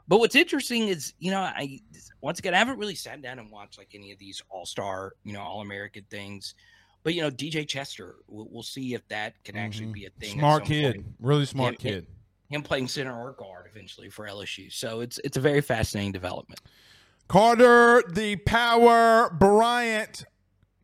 [0.08, 1.80] But what's interesting is, you know, I
[2.22, 5.14] once again I haven't really sat down and watched like any of these All Star,
[5.24, 6.56] you know, All American things.
[7.04, 9.94] But you know, DJ Chester, we'll, we'll see if that can actually mm-hmm.
[9.94, 10.40] be a thing.
[10.40, 11.06] Smart kid, point.
[11.20, 12.08] really smart him, kid.
[12.50, 16.60] Him playing center or guard eventually for LSU, so it's it's a very fascinating development.
[17.32, 20.26] Carter, the Power Bryant,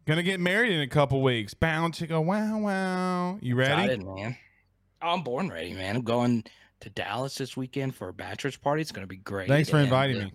[0.05, 1.53] gonna get married in a couple weeks.
[1.53, 2.21] Bound to go.
[2.21, 3.37] Wow, wow.
[3.41, 4.37] You ready, Excited, man?
[5.01, 5.97] I'm born ready, man.
[5.97, 6.45] I'm going
[6.79, 8.81] to Dallas this weekend for a bachelor's party.
[8.81, 9.49] It's gonna be great.
[9.49, 10.31] Thanks for inviting me.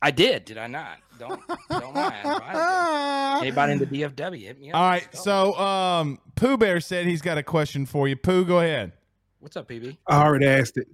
[0.00, 0.46] I did.
[0.46, 0.96] Did I not?
[1.18, 3.40] Don't don't lie.
[3.42, 4.40] Anybody in the DFW?
[4.40, 4.78] Hit me up.
[4.78, 5.06] All right.
[5.14, 8.16] So, um, Pooh Bear said he's got a question for you.
[8.16, 8.92] Pooh, go ahead.
[9.38, 9.98] What's up, PB?
[10.06, 10.88] I already asked it.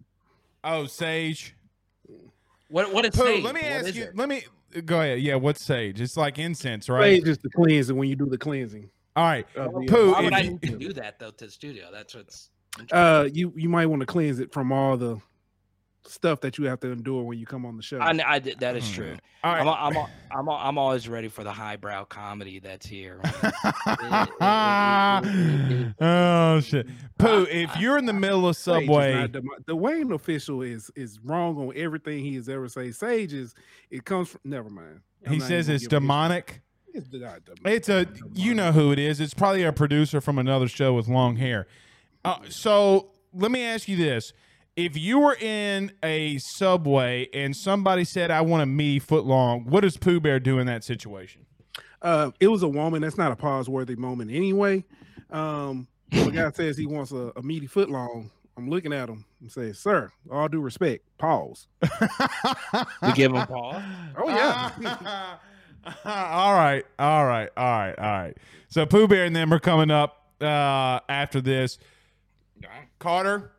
[0.65, 1.55] Oh, Sage.
[2.69, 4.09] What what is Pooh, Let me ask you.
[4.15, 4.45] Let me
[4.85, 5.21] go ahead.
[5.21, 6.01] Yeah, what's sage?
[6.01, 7.17] It's like incense, right?
[7.23, 8.91] Sage is the cleansing when you do the cleansing.
[9.17, 9.47] All right.
[9.57, 11.87] of the, Pooh, Why if would I you- need do that though to the studio?
[11.93, 12.51] That's what's
[12.93, 15.19] Uh, you you might want to cleanse it from all the
[16.07, 17.99] stuff that you have to endure when you come on the show.
[17.99, 19.17] I, I did- that is true.
[19.45, 19.61] All right.
[19.61, 23.21] I'm, I'm, I'm, I'm always ready for the highbrow comedy that's here.
[26.01, 26.87] oh shit,
[27.19, 27.47] Pooh!
[27.51, 31.57] If you're in the middle of Subway, not demo- the Wayne official is is wrong
[31.59, 32.95] on everything he has ever said.
[32.95, 33.55] Sage is
[33.91, 34.41] it comes from.
[34.45, 35.01] Never mind.
[35.27, 36.63] I'm he says it's demonic.
[36.93, 37.43] It's demonic.
[37.65, 39.21] It's a you know who it is.
[39.21, 41.67] It's probably a producer from another show with long hair.
[42.25, 44.33] Uh, so let me ask you this:
[44.79, 49.65] If you were in a subway and somebody said, "I want a meaty foot long,"
[49.65, 51.47] what does Pooh Bear do in that situation?
[52.01, 53.03] Uh, it was a woman.
[53.03, 54.85] That's not a pause worthy moment anyway.
[55.33, 58.31] Um, the guy says he wants a, a meaty foot long.
[58.57, 61.67] I'm looking at him and say, "Sir, all due respect, pause."
[63.03, 63.83] We give him pause.
[64.17, 65.39] Oh yeah.
[66.05, 68.37] all right, all right, all right, all right.
[68.69, 71.79] So Pooh Bear and them are coming up uh, after this.
[73.01, 73.51] Carter,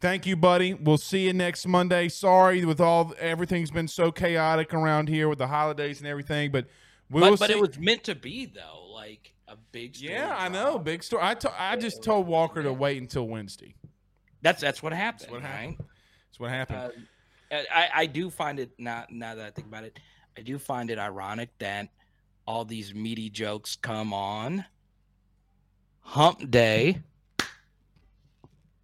[0.00, 0.74] thank you, buddy.
[0.74, 2.08] We'll see you next Monday.
[2.08, 6.66] Sorry with all everything's been so chaotic around here with the holidays and everything, but
[7.10, 7.54] we'll but, but see.
[7.54, 9.96] it was meant to be though, like a big.
[9.96, 11.22] story yeah, I know, big story.
[11.24, 13.74] I to- I just told Walker to wait until Wednesday.
[14.42, 15.30] That's that's what happened.
[15.30, 15.48] what right?
[15.48, 15.76] happened.
[15.78, 16.92] That's what happened.
[17.50, 19.98] Uh, I I do find it not now that I think about it,
[20.36, 21.88] I do find it ironic that
[22.46, 24.64] all these meaty jokes come on
[26.00, 27.02] Hump Day.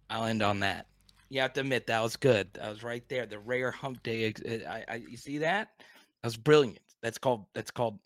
[0.09, 0.85] I'll end on that.
[1.29, 2.49] You have to admit that was good.
[2.53, 3.25] That was right there.
[3.25, 4.33] The rare Hump Day.
[4.47, 5.69] uh, I, I you see that?
[5.79, 6.79] That was brilliant.
[7.01, 7.45] That's called.
[7.53, 7.99] That's called.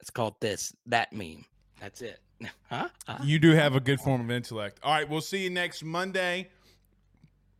[0.00, 1.44] It's called this that meme.
[1.80, 2.20] That's it.
[2.70, 2.88] Huh?
[3.06, 3.18] Huh?
[3.22, 4.78] You do have a good form of intellect.
[4.82, 6.48] All right, we'll see you next Monday.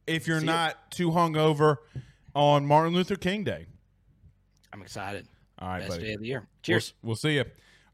[0.07, 1.77] If you're See not too hungover
[2.35, 3.67] on Martin Luther King Day.
[4.73, 5.27] I'm excited.
[5.59, 6.05] All right, Best buddy.
[6.05, 6.39] day of the year.
[6.39, 6.95] We'll- Cheers.
[7.03, 7.45] We'll, see you.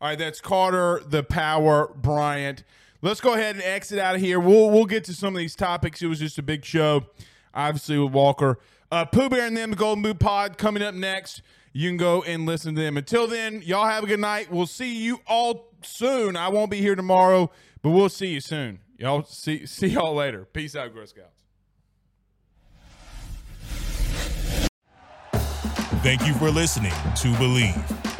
[0.00, 2.62] All right, that's Carter, the Power, Bryant.
[3.02, 4.40] Let's go ahead and exit out of here.
[4.40, 6.02] We'll we'll get to some of these topics.
[6.02, 7.06] It was just a big show,
[7.54, 8.58] obviously with Walker.
[8.90, 11.42] Uh, Pooh Bear and them, the Golden Boot Pod coming up next.
[11.72, 12.96] You can go and listen to them.
[12.96, 14.50] Until then, y'all have a good night.
[14.50, 16.36] We'll see you all soon.
[16.36, 17.50] I won't be here tomorrow,
[17.82, 18.78] but we'll see you soon.
[18.98, 20.46] Y'all see see y'all later.
[20.46, 21.32] Peace out, Girl Scouts.
[26.02, 28.15] Thank you for listening to Bleav.